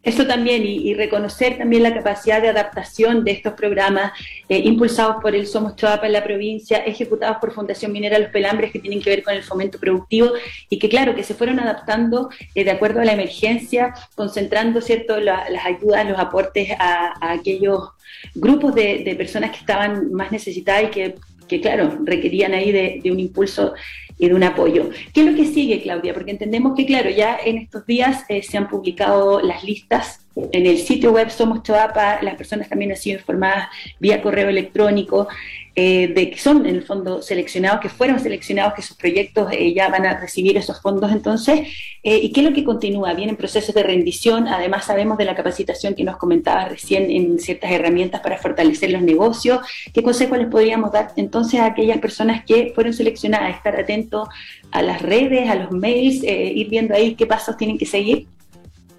Eso 0.02 0.26
también, 0.26 0.64
y, 0.64 0.94
reconocer 0.94 1.58
también 1.58 1.82
la 1.82 1.92
capacidad 1.92 2.40
de 2.40 2.48
adaptación 2.48 3.22
de 3.22 3.32
estos 3.32 3.52
programas 3.52 4.12
eh, 4.48 4.58
impulsados 4.58 5.16
por 5.20 5.34
el 5.34 5.46
Somos 5.46 5.76
Choapa 5.76 6.06
en 6.06 6.14
la 6.14 6.24
provincia, 6.24 6.78
ejecutados 6.78 7.36
por 7.38 7.52
Fundación 7.52 7.92
Minera 7.92 8.18
Los 8.18 8.30
Pelambres, 8.30 8.72
que 8.72 8.78
tienen 8.78 9.02
que 9.02 9.10
ver 9.10 9.22
con 9.22 9.34
el 9.34 9.42
fomento 9.42 9.78
productivo 9.78 10.30
y 10.70 10.78
que, 10.78 10.88
claro, 10.88 11.14
que 11.14 11.22
se 11.22 11.34
fueron 11.34 11.60
adaptando 11.60 12.30
eh, 12.54 12.64
de 12.64 12.70
acuerdo 12.70 13.02
a 13.02 13.04
la 13.04 13.12
emergencia, 13.12 13.92
concentrando 14.14 14.80
cierto 14.80 15.20
las 15.20 15.66
ayudas, 15.66 16.08
los 16.08 16.18
aportes 16.18 16.70
a, 16.78 17.32
aquellos 17.32 17.90
grupos 18.34 18.74
de, 18.74 19.14
personas 19.18 19.50
que 19.50 19.58
estaban 19.58 20.12
más 20.12 20.32
necesitadas 20.32 20.84
y 20.84 21.12
que, 21.46 21.60
claro, 21.60 21.98
requerían 22.04 22.54
ahí 22.54 22.72
de, 22.72 23.10
un 23.10 23.20
impulso 23.20 23.74
y 24.20 24.28
de 24.28 24.34
un 24.34 24.44
apoyo. 24.44 24.90
¿Qué 25.12 25.22
es 25.22 25.26
lo 25.26 25.34
que 25.34 25.46
sigue, 25.46 25.82
Claudia? 25.82 26.14
Porque 26.14 26.30
entendemos 26.30 26.74
que, 26.76 26.86
claro, 26.86 27.10
ya 27.10 27.38
en 27.42 27.58
estos 27.58 27.86
días 27.86 28.24
eh, 28.28 28.42
se 28.42 28.58
han 28.58 28.68
publicado 28.68 29.40
las 29.40 29.64
listas 29.64 30.26
en 30.52 30.66
el 30.66 30.78
sitio 30.78 31.12
web 31.12 31.30
Somos 31.30 31.62
Choapa, 31.62 32.22
las 32.22 32.34
personas 32.34 32.68
también 32.68 32.90
han 32.90 32.96
sido 32.96 33.18
informadas 33.18 33.68
vía 33.98 34.22
correo 34.22 34.48
electrónico 34.48 35.28
eh, 35.76 36.08
de 36.08 36.30
que 36.30 36.38
son 36.38 36.66
en 36.66 36.74
el 36.74 36.82
fondo 36.82 37.22
seleccionados, 37.22 37.80
que 37.80 37.88
fueron 37.88 38.18
seleccionados, 38.18 38.74
que 38.74 38.82
sus 38.82 38.96
proyectos 38.96 39.52
eh, 39.52 39.72
ya 39.72 39.88
van 39.88 40.04
a 40.04 40.18
recibir 40.18 40.56
esos 40.56 40.82
fondos 40.82 41.12
entonces. 41.12 41.60
Eh, 42.02 42.18
¿Y 42.18 42.32
qué 42.32 42.40
es 42.40 42.46
lo 42.48 42.52
que 42.52 42.64
continúa? 42.64 43.14
Vienen 43.14 43.36
procesos 43.36 43.74
de 43.74 43.82
rendición, 43.84 44.48
además 44.48 44.86
sabemos 44.86 45.16
de 45.16 45.24
la 45.24 45.36
capacitación 45.36 45.94
que 45.94 46.02
nos 46.02 46.16
comentaba 46.16 46.66
recién 46.66 47.10
en 47.10 47.38
ciertas 47.38 47.70
herramientas 47.70 48.20
para 48.20 48.36
fortalecer 48.36 48.90
los 48.90 49.02
negocios. 49.02 49.60
¿Qué 49.94 50.02
consejos 50.02 50.38
les 50.38 50.48
podríamos 50.48 50.90
dar 50.92 51.12
entonces 51.16 51.60
a 51.60 51.66
aquellas 51.66 51.98
personas 51.98 52.44
que 52.44 52.72
fueron 52.74 52.92
seleccionadas? 52.92 53.54
Estar 53.54 53.76
atentos 53.78 54.28
a 54.72 54.82
las 54.82 55.00
redes, 55.00 55.48
a 55.48 55.54
los 55.54 55.70
mails, 55.70 56.24
ir 56.24 56.68
viendo 56.68 56.94
ahí 56.94 57.14
qué 57.14 57.26
pasos 57.26 57.56
tienen 57.56 57.78
que 57.78 57.86
seguir. 57.86 58.26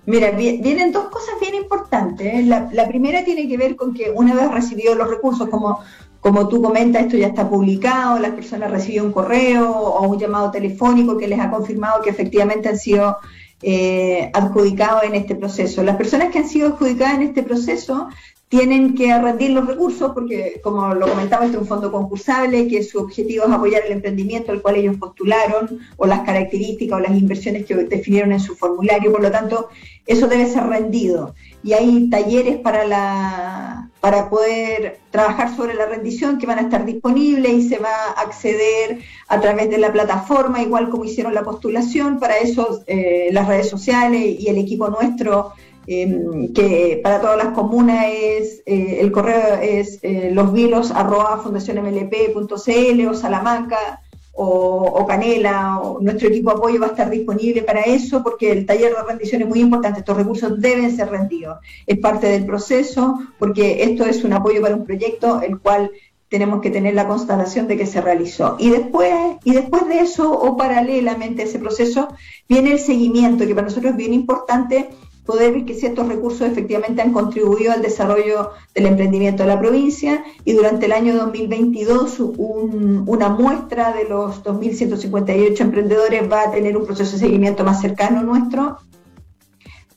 Mira, 0.05 0.31
vienen 0.31 0.91
dos 0.91 1.09
cosas 1.09 1.35
bien 1.39 1.55
importantes. 1.55 2.45
La, 2.45 2.69
la, 2.71 2.87
primera 2.87 3.23
tiene 3.23 3.47
que 3.47 3.55
ver 3.55 3.75
con 3.75 3.93
que 3.93 4.09
una 4.09 4.33
vez 4.33 4.51
recibido 4.51 4.95
los 4.95 5.09
recursos, 5.09 5.47
como 5.49 5.79
como 6.21 6.47
tú 6.47 6.61
comentas, 6.61 7.03
esto 7.03 7.17
ya 7.17 7.27
está 7.27 7.49
publicado, 7.49 8.19
las 8.19 8.31
personas 8.31 8.69
reciben 8.69 9.05
un 9.05 9.11
correo 9.11 9.71
o 9.71 10.07
un 10.07 10.19
llamado 10.19 10.51
telefónico 10.51 11.17
que 11.17 11.27
les 11.27 11.39
ha 11.39 11.49
confirmado 11.49 12.01
que 12.03 12.11
efectivamente 12.11 12.69
han 12.69 12.77
sido 12.77 13.17
eh, 13.63 14.29
adjudicados 14.31 15.03
en 15.03 15.15
este 15.15 15.35
proceso. 15.35 15.81
Las 15.81 15.97
personas 15.97 16.31
que 16.31 16.37
han 16.37 16.47
sido 16.47 16.69
adjudicadas 16.69 17.15
en 17.15 17.23
este 17.23 17.41
proceso 17.41 18.07
tienen 18.51 18.95
que 18.95 19.17
rendir 19.17 19.51
los 19.51 19.65
recursos 19.65 20.11
porque, 20.13 20.59
como 20.61 20.93
lo 20.93 21.07
comentaba, 21.07 21.45
este 21.45 21.55
es 21.55 21.61
un 21.61 21.69
fondo 21.69 21.89
concursable, 21.89 22.67
que 22.67 22.83
su 22.83 22.99
objetivo 22.99 23.45
es 23.45 23.51
apoyar 23.51 23.83
el 23.85 23.93
emprendimiento 23.93 24.51
al 24.51 24.61
cual 24.61 24.75
ellos 24.75 24.97
postularon, 24.97 25.79
o 25.95 26.05
las 26.05 26.19
características 26.23 26.99
o 26.99 27.01
las 27.01 27.17
inversiones 27.17 27.65
que 27.65 27.75
definieron 27.75 28.33
en 28.33 28.41
su 28.41 28.57
formulario, 28.57 29.09
por 29.09 29.21
lo 29.21 29.31
tanto, 29.31 29.69
eso 30.05 30.27
debe 30.27 30.47
ser 30.47 30.65
rendido. 30.67 31.33
Y 31.63 31.71
hay 31.71 32.09
talleres 32.09 32.57
para, 32.57 32.83
la, 32.85 33.89
para 34.01 34.29
poder 34.29 34.99
trabajar 35.11 35.55
sobre 35.55 35.73
la 35.73 35.85
rendición 35.85 36.37
que 36.37 36.45
van 36.45 36.59
a 36.59 36.63
estar 36.63 36.83
disponibles 36.83 37.53
y 37.53 37.69
se 37.69 37.77
va 37.77 37.95
a 38.17 38.21
acceder 38.21 38.99
a 39.29 39.39
través 39.39 39.69
de 39.69 39.77
la 39.77 39.93
plataforma, 39.93 40.61
igual 40.61 40.89
como 40.89 41.05
hicieron 41.05 41.33
la 41.33 41.43
postulación. 41.43 42.19
Para 42.19 42.37
eso, 42.39 42.83
eh, 42.87 43.29
las 43.31 43.47
redes 43.47 43.69
sociales 43.69 44.41
y 44.41 44.49
el 44.49 44.57
equipo 44.57 44.89
nuestro 44.89 45.53
Em, 45.93 46.53
que 46.53 47.01
para 47.03 47.19
todas 47.19 47.35
las 47.35 47.53
comunas 47.53 48.05
es, 48.09 48.63
eh, 48.65 48.99
el 49.01 49.11
correo 49.11 49.59
es 49.61 49.99
eh, 50.03 50.31
losvilos 50.31 50.89
arroba 50.89 51.41
fundacionmlp.cl 51.43 53.07
o 53.09 53.13
Salamanca 53.13 54.01
o, 54.31 55.05
Canela, 55.05 55.79
o 55.81 55.99
nuestro 55.99 56.29
equipo 56.29 56.51
de 56.51 56.55
apoyo 56.55 56.79
va 56.79 56.87
a 56.87 56.89
estar 56.91 57.09
disponible 57.09 57.63
para 57.63 57.81
eso 57.81 58.23
porque 58.23 58.53
el 58.53 58.65
taller 58.65 58.95
de 58.95 59.03
rendición 59.03 59.41
es 59.41 59.49
muy 59.49 59.59
importante, 59.59 59.99
estos 59.99 60.15
recursos 60.15 60.61
deben 60.61 60.95
ser 60.95 61.09
rendidos, 61.09 61.57
es 61.85 61.99
parte 61.99 62.27
del 62.27 62.45
proceso 62.45 63.19
porque 63.37 63.83
esto 63.83 64.05
es 64.05 64.23
un 64.23 64.31
apoyo 64.31 64.61
para 64.61 64.77
un 64.77 64.85
proyecto 64.85 65.41
el 65.41 65.59
cual 65.59 65.91
tenemos 66.29 66.61
que 66.61 66.71
tener 66.71 66.93
la 66.93 67.09
constatación 67.09 67.67
de 67.67 67.75
que 67.75 67.85
se 67.85 67.99
realizó. 67.99 68.55
Y 68.57 68.69
después, 68.69 69.13
y 69.43 69.51
después 69.51 69.85
de 69.89 69.99
eso, 69.99 70.31
o 70.31 70.55
paralelamente 70.55 71.41
a 71.41 71.45
ese 71.45 71.59
proceso, 71.59 72.07
viene 72.47 72.71
el 72.71 72.79
seguimiento, 72.79 73.45
que 73.45 73.53
para 73.53 73.67
nosotros 73.67 73.91
es 73.91 73.97
bien 73.97 74.13
importante 74.13 74.87
poder 75.25 75.53
ver 75.53 75.65
que 75.65 75.73
ciertos 75.73 76.07
recursos 76.07 76.41
efectivamente 76.41 77.01
han 77.01 77.13
contribuido 77.13 77.71
al 77.71 77.81
desarrollo 77.81 78.51
del 78.73 78.87
emprendimiento 78.87 79.43
de 79.43 79.49
la 79.49 79.59
provincia. 79.59 80.23
Y 80.45 80.53
durante 80.53 80.87
el 80.87 80.93
año 80.93 81.15
2022 81.15 82.19
una 82.37 83.29
muestra 83.29 83.93
de 83.93 84.05
los 84.09 84.43
2.158 84.43 85.59
emprendedores 85.61 86.31
va 86.31 86.43
a 86.43 86.51
tener 86.51 86.75
un 86.77 86.85
proceso 86.85 87.13
de 87.13 87.19
seguimiento 87.19 87.63
más 87.63 87.81
cercano 87.81 88.23
nuestro 88.23 88.77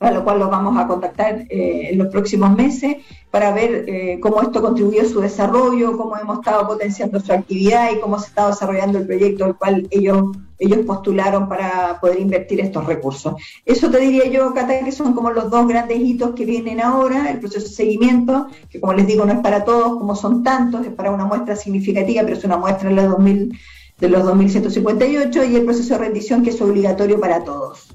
para 0.04 0.16
lo 0.16 0.24
cual 0.24 0.38
los 0.38 0.50
vamos 0.50 0.76
a 0.76 0.86
contactar 0.86 1.46
eh, 1.48 1.88
en 1.90 1.98
los 1.98 2.08
próximos 2.08 2.54
meses 2.54 2.96
para 3.30 3.52
ver 3.52 3.84
eh, 3.88 4.18
cómo 4.20 4.42
esto 4.42 4.60
contribuyó 4.60 5.00
a 5.00 5.06
su 5.06 5.20
desarrollo, 5.20 5.96
cómo 5.96 6.16
hemos 6.18 6.40
estado 6.40 6.66
potenciando 6.66 7.20
su 7.20 7.32
actividad 7.32 7.90
y 7.90 8.00
cómo 8.00 8.18
se 8.18 8.26
está 8.26 8.48
desarrollando 8.48 8.98
el 8.98 9.06
proyecto 9.06 9.46
al 9.46 9.56
cual 9.56 9.88
ellos, 9.90 10.36
ellos 10.58 10.80
postularon 10.86 11.48
para 11.48 11.98
poder 12.00 12.20
invertir 12.20 12.60
estos 12.60 12.86
recursos. 12.86 13.34
Eso 13.64 13.90
te 13.90 13.98
diría 13.98 14.26
yo, 14.26 14.52
Cata, 14.54 14.78
que 14.84 14.92
son 14.92 15.14
como 15.14 15.30
los 15.30 15.50
dos 15.50 15.66
grandes 15.66 15.98
hitos 15.98 16.34
que 16.34 16.44
vienen 16.44 16.80
ahora, 16.80 17.30
el 17.30 17.40
proceso 17.40 17.68
de 17.68 17.74
seguimiento, 17.74 18.48
que 18.70 18.80
como 18.80 18.94
les 18.94 19.06
digo 19.06 19.24
no 19.24 19.32
es 19.32 19.40
para 19.40 19.64
todos, 19.64 19.98
como 19.98 20.14
son 20.14 20.42
tantos, 20.42 20.86
es 20.86 20.92
para 20.92 21.10
una 21.10 21.24
muestra 21.24 21.56
significativa, 21.56 22.22
pero 22.22 22.36
es 22.36 22.44
una 22.44 22.56
muestra 22.56 22.88
de 22.88 22.94
los, 22.94 23.08
2000, 23.10 23.58
de 23.98 24.08
los 24.08 24.24
2158, 24.24 25.44
y 25.44 25.56
el 25.56 25.64
proceso 25.64 25.94
de 25.94 26.00
rendición 26.00 26.42
que 26.42 26.50
es 26.50 26.60
obligatorio 26.60 27.20
para 27.20 27.42
todos. 27.44 27.88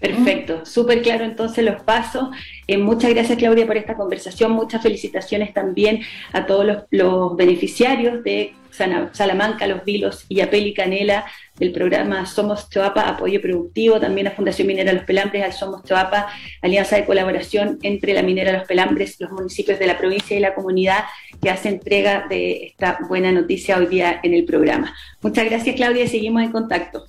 Perfecto, 0.00 0.64
súper 0.64 1.02
claro 1.02 1.24
entonces 1.24 1.62
los 1.62 1.82
pasos. 1.82 2.30
Eh, 2.66 2.78
muchas 2.78 3.10
gracias 3.10 3.36
Claudia 3.36 3.66
por 3.66 3.76
esta 3.76 3.94
conversación, 3.94 4.52
muchas 4.52 4.82
felicitaciones 4.82 5.52
también 5.52 6.00
a 6.32 6.46
todos 6.46 6.84
los, 6.90 7.36
beneficiarios 7.36 8.24
de 8.24 8.54
Salamanca, 8.72 9.66
Los 9.66 9.84
Vilos, 9.84 10.26
Yapel 10.28 10.66
y 10.66 10.74
Canela 10.74 11.24
del 11.58 11.72
programa 11.72 12.26
Somos 12.26 12.70
Choapa, 12.70 13.02
apoyo 13.02 13.40
productivo, 13.40 14.00
también 14.00 14.28
a 14.28 14.30
Fundación 14.30 14.66
Minera 14.66 14.92
Los 14.92 15.04
Pelambres, 15.04 15.44
al 15.44 15.52
Somos 15.52 15.84
Choapa, 15.84 16.28
alianza 16.62 16.96
de 16.96 17.04
colaboración 17.04 17.78
entre 17.82 18.14
la 18.14 18.22
Minera 18.22 18.52
Los 18.52 18.66
Pelambres, 18.66 19.16
los 19.18 19.30
municipios 19.30 19.78
de 19.78 19.86
la 19.86 19.98
provincia 19.98 20.36
y 20.36 20.40
la 20.40 20.54
comunidad 20.54 21.04
que 21.42 21.50
hace 21.50 21.68
entrega 21.68 22.26
de 22.28 22.66
esta 22.66 22.98
buena 23.08 23.32
noticia 23.32 23.76
hoy 23.76 23.86
día 23.86 24.20
en 24.22 24.34
el 24.34 24.44
programa. 24.44 24.94
Muchas 25.22 25.44
gracias 25.44 25.76
Claudia 25.76 26.04
y 26.04 26.08
seguimos 26.08 26.42
en 26.42 26.52
contacto. 26.52 27.06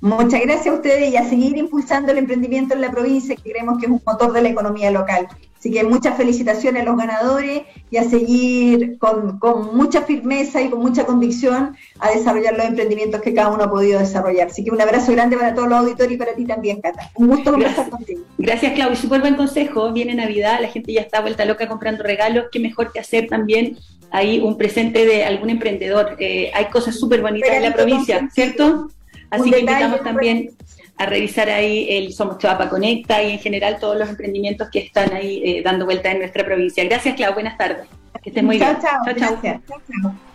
Muchas 0.00 0.40
gracias 0.42 0.68
a 0.68 0.74
ustedes 0.74 1.12
y 1.12 1.16
a 1.16 1.28
seguir 1.28 1.56
impulsando 1.56 2.12
el 2.12 2.18
emprendimiento 2.18 2.74
en 2.74 2.82
la 2.82 2.90
provincia, 2.90 3.34
que 3.34 3.50
creemos 3.50 3.78
que 3.78 3.86
es 3.86 3.92
un 3.92 4.00
motor 4.06 4.32
de 4.32 4.42
la 4.42 4.48
economía 4.48 4.92
local. 4.92 5.26
Así 5.58 5.72
que 5.72 5.82
muchas 5.82 6.16
felicitaciones 6.16 6.82
a 6.82 6.84
los 6.84 6.96
ganadores 6.96 7.62
y 7.90 7.96
a 7.96 8.04
seguir 8.04 8.96
con, 8.98 9.40
mucha 9.74 10.02
firmeza 10.02 10.62
y 10.62 10.70
con 10.70 10.80
mucha 10.80 11.04
convicción 11.04 11.76
a 11.98 12.10
desarrollar 12.10 12.56
los 12.56 12.66
emprendimientos 12.66 13.20
que 13.20 13.34
cada 13.34 13.48
uno 13.48 13.64
ha 13.64 13.70
podido 13.70 13.98
desarrollar. 13.98 14.48
Así 14.48 14.62
que 14.62 14.70
un 14.70 14.80
abrazo 14.80 15.10
grande 15.12 15.36
para 15.36 15.54
todos 15.54 15.68
los 15.68 15.78
auditores 15.78 16.12
y 16.12 16.16
para 16.16 16.34
ti 16.34 16.44
también, 16.44 16.80
Cata. 16.80 17.10
Un 17.16 17.28
gusto 17.28 17.50
conversar 17.50 17.90
contigo. 17.90 18.22
Gracias, 18.38 18.72
Claudio. 18.74 18.96
Súper 18.96 19.20
buen 19.20 19.34
consejo. 19.34 19.92
Viene 19.92 20.14
Navidad, 20.14 20.60
la 20.60 20.68
gente 20.68 20.92
ya 20.92 21.00
está 21.00 21.20
vuelta 21.20 21.44
loca 21.44 21.66
comprando 21.66 22.04
regalos. 22.04 22.46
Qué 22.52 22.60
mejor 22.60 22.92
que 22.92 23.00
hacer 23.00 23.26
también 23.26 23.76
ahí 24.10 24.38
un 24.38 24.56
presente 24.56 25.06
de 25.06 25.24
algún 25.24 25.50
emprendedor. 25.50 26.16
Eh, 26.20 26.52
hay 26.54 26.66
cosas 26.66 26.94
súper 26.96 27.20
bonitas 27.20 27.50
en 27.50 27.62
la 27.62 27.74
provincia, 27.74 28.28
¿cierto? 28.32 28.90
Así 29.30 29.50
que 29.50 29.58
invitamos 29.58 30.02
también 30.02 30.50
a 30.98 31.06
revisar 31.06 31.48
ahí 31.48 31.86
el 31.90 32.12
Somos 32.12 32.38
Choapa 32.38 32.68
Conecta 32.68 33.22
y 33.22 33.32
en 33.32 33.38
general 33.38 33.78
todos 33.78 33.96
los 33.96 34.08
emprendimientos 34.08 34.68
que 34.70 34.80
están 34.80 35.12
ahí 35.12 35.40
eh, 35.44 35.62
dando 35.62 35.84
vuelta 35.84 36.10
en 36.10 36.18
nuestra 36.18 36.44
provincia. 36.44 36.84
Gracias, 36.84 37.14
Clau. 37.14 37.34
Buenas 37.34 37.56
tardes. 37.56 37.86
Que 38.22 38.30
estés 38.30 38.42
muy 38.42 38.58
bien. 38.58 38.76
Chao, 38.80 39.14
chao. 39.14 39.38
chao, 39.40 39.60
chao. 40.02 40.27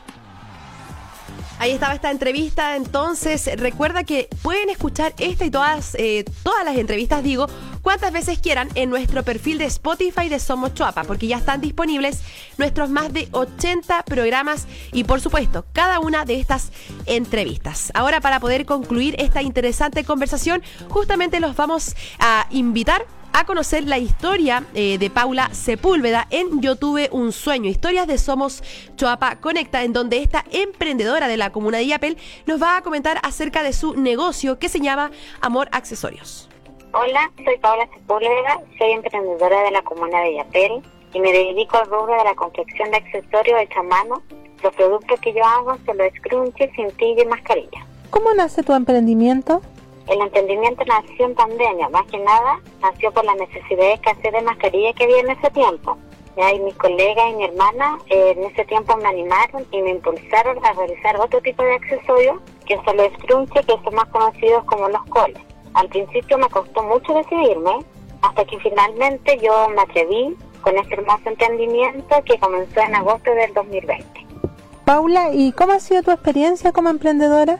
Ahí 1.64 1.72
estaba 1.72 1.94
esta 1.94 2.12
entrevista, 2.12 2.76
entonces 2.76 3.50
recuerda 3.56 4.04
que 4.04 4.28
pueden 4.42 4.70
escuchar 4.70 5.14
esta 5.18 5.46
y 5.46 5.50
todas, 5.50 5.96
eh, 5.96 6.26
todas 6.44 6.66
las 6.66 6.76
entrevistas, 6.76 7.24
digo, 7.24 7.48
cuantas 7.82 8.12
veces 8.12 8.40
quieran 8.40 8.68
en 8.76 8.90
nuestro 8.90 9.24
perfil 9.24 9.60
de 9.60 9.64
Spotify 9.68 10.28
de 10.28 10.42
Somos 10.42 10.74
Chuapa, 10.74 11.06
porque 11.06 11.28
ya 11.28 11.38
están 11.38 11.62
disponibles 11.62 12.20
nuestros 12.58 12.90
más 12.90 13.14
de 13.14 13.30
80 13.32 14.04
programas 14.04 14.68
y 14.92 15.06
por 15.06 15.22
supuesto 15.22 15.64
cada 15.72 16.02
una 16.02 16.26
de 16.26 16.38
estas 16.38 16.74
entrevistas. 17.06 17.94
Ahora 17.94 18.20
para 18.20 18.42
poder 18.42 18.66
concluir 18.66 19.16
esta 19.18 19.42
interesante 19.42 20.04
conversación, 20.04 20.62
justamente 20.90 21.40
los 21.40 21.56
vamos 21.56 21.96
a 22.20 22.46
invitar 22.50 23.06
a 23.34 23.46
conocer 23.46 23.84
la 23.86 23.98
historia 23.98 24.64
eh, 24.76 24.98
de 24.98 25.10
Paula 25.10 25.50
Sepúlveda 25.52 26.28
en 26.30 26.62
Yo 26.62 26.76
tuve 26.76 27.10
un 27.12 27.32
sueño, 27.32 27.70
historias 27.70 28.08
de 28.08 28.18
Somos 28.18 28.64
Choapa 28.96 29.38
Conecta, 29.38 29.84
en 29.84 29.92
donde 29.92 30.18
esta 30.18 30.46
emprendedora 30.52 31.28
de 31.28 31.38
la 31.38 31.52
comuna 31.52 31.80
de 31.80 31.88
Yapel 31.88 32.18
nos 32.46 32.62
va 32.62 32.78
a 32.78 32.82
comentar 32.82 33.18
acerca 33.24 33.64
de 33.64 33.74
su 33.74 33.96
negocio 33.96 34.60
que 34.60 34.70
se 34.70 34.80
llama 34.80 35.12
Amor 35.42 35.68
Accesorios. 35.72 36.48
Hola, 36.94 37.32
soy 37.44 37.58
Paula 37.58 37.90
Sepúlveda, 37.92 38.62
soy 38.78 38.92
emprendedora 38.92 39.64
de 39.64 39.72
la 39.72 39.82
comuna 39.82 40.22
de 40.22 40.36
Yapel 40.36 40.84
y 41.14 41.20
me 41.20 41.32
dedico 41.32 41.78
al 41.78 41.88
rubro 41.88 42.16
de 42.16 42.24
la 42.24 42.36
confección 42.36 42.92
de 42.92 42.98
accesorios 42.98 43.58
de 43.58 43.70
a 43.76 43.84
mano. 43.84 44.22
Los 44.62 44.74
productos 44.76 45.20
que 45.20 45.34
yo 45.34 45.44
hago 45.44 45.78
son 45.86 45.98
los 45.98 46.08
scrunchies, 46.18 46.70
cintillos 46.76 47.26
y 47.26 47.28
mascarillas. 47.28 47.86
¿Cómo 48.12 48.34
nace 48.36 48.62
tu 48.62 48.74
emprendimiento? 48.74 49.62
El 50.08 50.22
entendimiento 50.22 50.84
nació 50.86 51.26
en 51.26 51.36
pandemia, 51.36 51.90
más 51.90 52.06
que 52.12 52.18
nada 52.20 52.60
nació 52.82 53.12
por 53.12 53.24
la 53.24 53.36
necesidad 53.36 53.84
de 53.84 53.94
escasez 53.94 54.34
de 54.34 54.42
mascarilla 54.42 54.94
que 54.94 55.06
había 55.06 55.20
en 55.20 55.30
ese 55.32 55.50
tiempo. 55.52 55.98
Y 56.36 56.60
mis 56.60 56.76
colegas 56.76 57.30
y 57.30 57.36
mi 57.36 57.46
hermana 57.46 58.00
eh, 58.10 58.34
en 58.36 58.44
ese 58.46 58.66
tiempo 58.66 58.98
me 58.98 59.08
animaron 59.08 59.66
y 59.72 59.82
me 59.82 59.92
impulsaron 59.92 60.64
a 60.66 60.74
realizar 60.74 61.20
otro 61.20 61.40
tipo 61.42 61.64
de 61.64 61.76
accesorios, 61.76 62.38
que 62.66 62.76
son 62.84 62.98
los 62.98 63.08
scrunchies, 63.14 63.66
que 63.66 63.78
son 63.84 63.96
más 63.96 64.08
conocidos 64.10 64.64
como 64.66 64.90
los 64.90 65.04
coles. 65.06 65.40
Al 65.76 65.88
principio 65.90 66.38
me 66.38 66.50
costó 66.50 66.84
mucho 66.84 67.14
decidirme, 67.14 67.80
hasta 68.22 68.46
que 68.46 68.60
finalmente 68.60 69.38
yo 69.42 69.70
me 69.70 69.82
atreví 69.82 70.36
con 70.62 70.78
este 70.78 70.96
hermoso 70.96 71.30
entendimiento 71.30 72.16
que 72.26 72.40
comenzó 72.40 72.80
en 72.80 72.96
agosto 72.96 73.32
del 73.36 73.54
2020. 73.54 74.06
Paula, 74.86 75.30
¿y 75.34 75.52
cómo 75.52 75.74
ha 75.74 75.80
sido 75.80 76.04
tu 76.04 76.12
experiencia 76.12 76.72
como 76.72 76.90
emprendedora? 76.90 77.60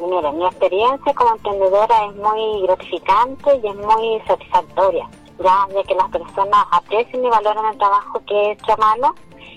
Mire, 0.00 0.32
mi 0.32 0.46
experiencia 0.46 1.14
como 1.14 1.34
emprendedora 1.36 2.06
es 2.06 2.16
muy 2.16 2.62
gratificante 2.62 3.60
y 3.62 3.66
es 3.66 3.76
muy 3.76 4.20
satisfactoria, 4.26 5.08
ya 5.38 5.66
de 5.74 5.84
que 5.84 5.94
las 5.94 6.08
personas 6.10 6.64
aprecian 6.72 7.24
y 7.24 7.28
valoran 7.28 7.66
el 7.72 7.78
trabajo 7.78 8.20
que 8.26 8.34
he 8.34 8.52
hecho 8.52 8.72
a 8.72 9.14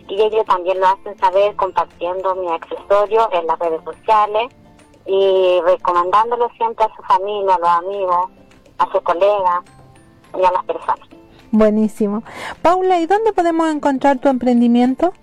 y 0.07 0.21
ellos 0.21 0.45
también 0.45 0.79
lo 0.79 0.87
hacen 0.87 1.17
saber 1.17 1.55
compartiendo 1.55 2.35
mi 2.35 2.47
accesorio 2.47 3.27
en 3.31 3.47
las 3.47 3.57
redes 3.57 3.83
sociales 3.83 4.53
y 5.05 5.61
recomendándolo 5.65 6.49
siempre 6.57 6.85
a 6.85 6.95
su 6.95 7.01
familia, 7.03 7.55
a 7.55 7.59
los 7.59 7.69
amigos, 7.69 8.29
a 8.77 8.91
sus 8.91 9.01
colegas 9.01 9.63
y 10.37 10.43
a 10.43 10.51
las 10.51 10.63
personas. 10.65 11.07
Buenísimo. 11.51 12.23
Paula, 12.61 12.99
¿y 12.99 13.05
dónde 13.05 13.33
podemos 13.33 13.67
encontrar 13.69 14.19
tu 14.19 14.27
emprendimiento? 14.27 15.13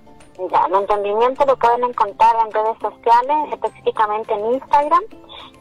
Ya, 0.50 0.66
el 0.66 0.74
emprendimiento 0.74 1.46
lo 1.46 1.56
pueden 1.56 1.84
encontrar 1.84 2.34
en 2.44 2.50
redes 2.52 2.76
sociales, 2.80 3.52
específicamente 3.52 4.34
en 4.34 4.54
Instagram, 4.54 5.02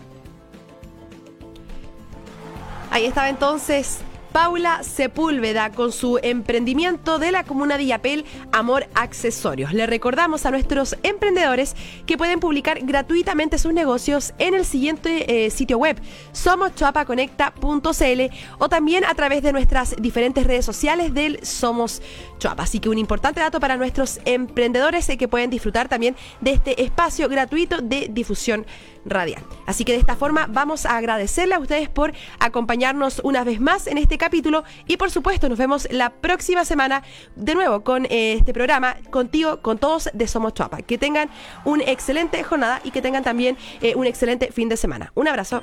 Ahí 2.90 3.04
estaba 3.06 3.28
entonces 3.28 4.04
Paula 4.38 4.84
Sepúlveda 4.84 5.72
con 5.72 5.90
su 5.90 6.20
emprendimiento 6.22 7.18
de 7.18 7.32
la 7.32 7.42
comuna 7.42 7.76
de 7.76 7.86
Yapel, 7.86 8.24
Amor 8.52 8.86
Accesorios. 8.94 9.72
Le 9.72 9.84
recordamos 9.84 10.46
a 10.46 10.52
nuestros 10.52 10.96
emprendedores 11.02 11.74
que 12.06 12.16
pueden 12.16 12.38
publicar 12.38 12.78
gratuitamente 12.82 13.58
sus 13.58 13.72
negocios 13.72 14.34
en 14.38 14.54
el 14.54 14.64
siguiente 14.64 15.46
eh, 15.46 15.50
sitio 15.50 15.78
web, 15.78 16.00
somoschoapaconecta.cl 16.30 18.36
o 18.60 18.68
también 18.68 19.04
a 19.06 19.14
través 19.16 19.42
de 19.42 19.52
nuestras 19.52 19.96
diferentes 20.00 20.46
redes 20.46 20.64
sociales 20.64 21.12
del 21.12 21.44
Somos 21.44 22.00
Choapa. 22.38 22.62
Así 22.62 22.78
que 22.78 22.88
un 22.88 22.98
importante 22.98 23.40
dato 23.40 23.58
para 23.58 23.76
nuestros 23.76 24.20
emprendedores 24.24 25.08
es 25.08 25.18
que 25.18 25.26
pueden 25.26 25.50
disfrutar 25.50 25.88
también 25.88 26.14
de 26.40 26.52
este 26.52 26.80
espacio 26.80 27.28
gratuito 27.28 27.78
de 27.78 28.06
difusión 28.08 28.66
radial. 29.10 29.42
Así 29.66 29.84
que 29.84 29.92
de 29.92 29.98
esta 29.98 30.16
forma 30.16 30.46
vamos 30.48 30.86
a 30.86 30.96
agradecerle 30.96 31.54
a 31.54 31.58
ustedes 31.58 31.88
por 31.88 32.12
acompañarnos 32.38 33.20
una 33.24 33.44
vez 33.44 33.60
más 33.60 33.86
en 33.86 33.98
este 33.98 34.18
capítulo 34.18 34.64
y 34.86 34.96
por 34.96 35.10
supuesto 35.10 35.48
nos 35.48 35.58
vemos 35.58 35.88
la 35.90 36.10
próxima 36.10 36.64
semana 36.64 37.02
de 37.36 37.54
nuevo 37.54 37.82
con 37.82 38.06
eh, 38.06 38.34
este 38.38 38.52
programa 38.52 38.96
contigo, 39.10 39.60
con 39.62 39.78
todos 39.78 40.10
de 40.12 40.26
Somos 40.26 40.54
Chuapa. 40.54 40.82
Que 40.82 40.98
tengan 40.98 41.30
una 41.64 41.84
excelente 41.84 42.42
jornada 42.42 42.80
y 42.84 42.90
que 42.90 43.02
tengan 43.02 43.24
también 43.24 43.56
eh, 43.80 43.94
un 43.94 44.06
excelente 44.06 44.52
fin 44.52 44.68
de 44.68 44.76
semana. 44.76 45.12
Un 45.14 45.28
abrazo. 45.28 45.62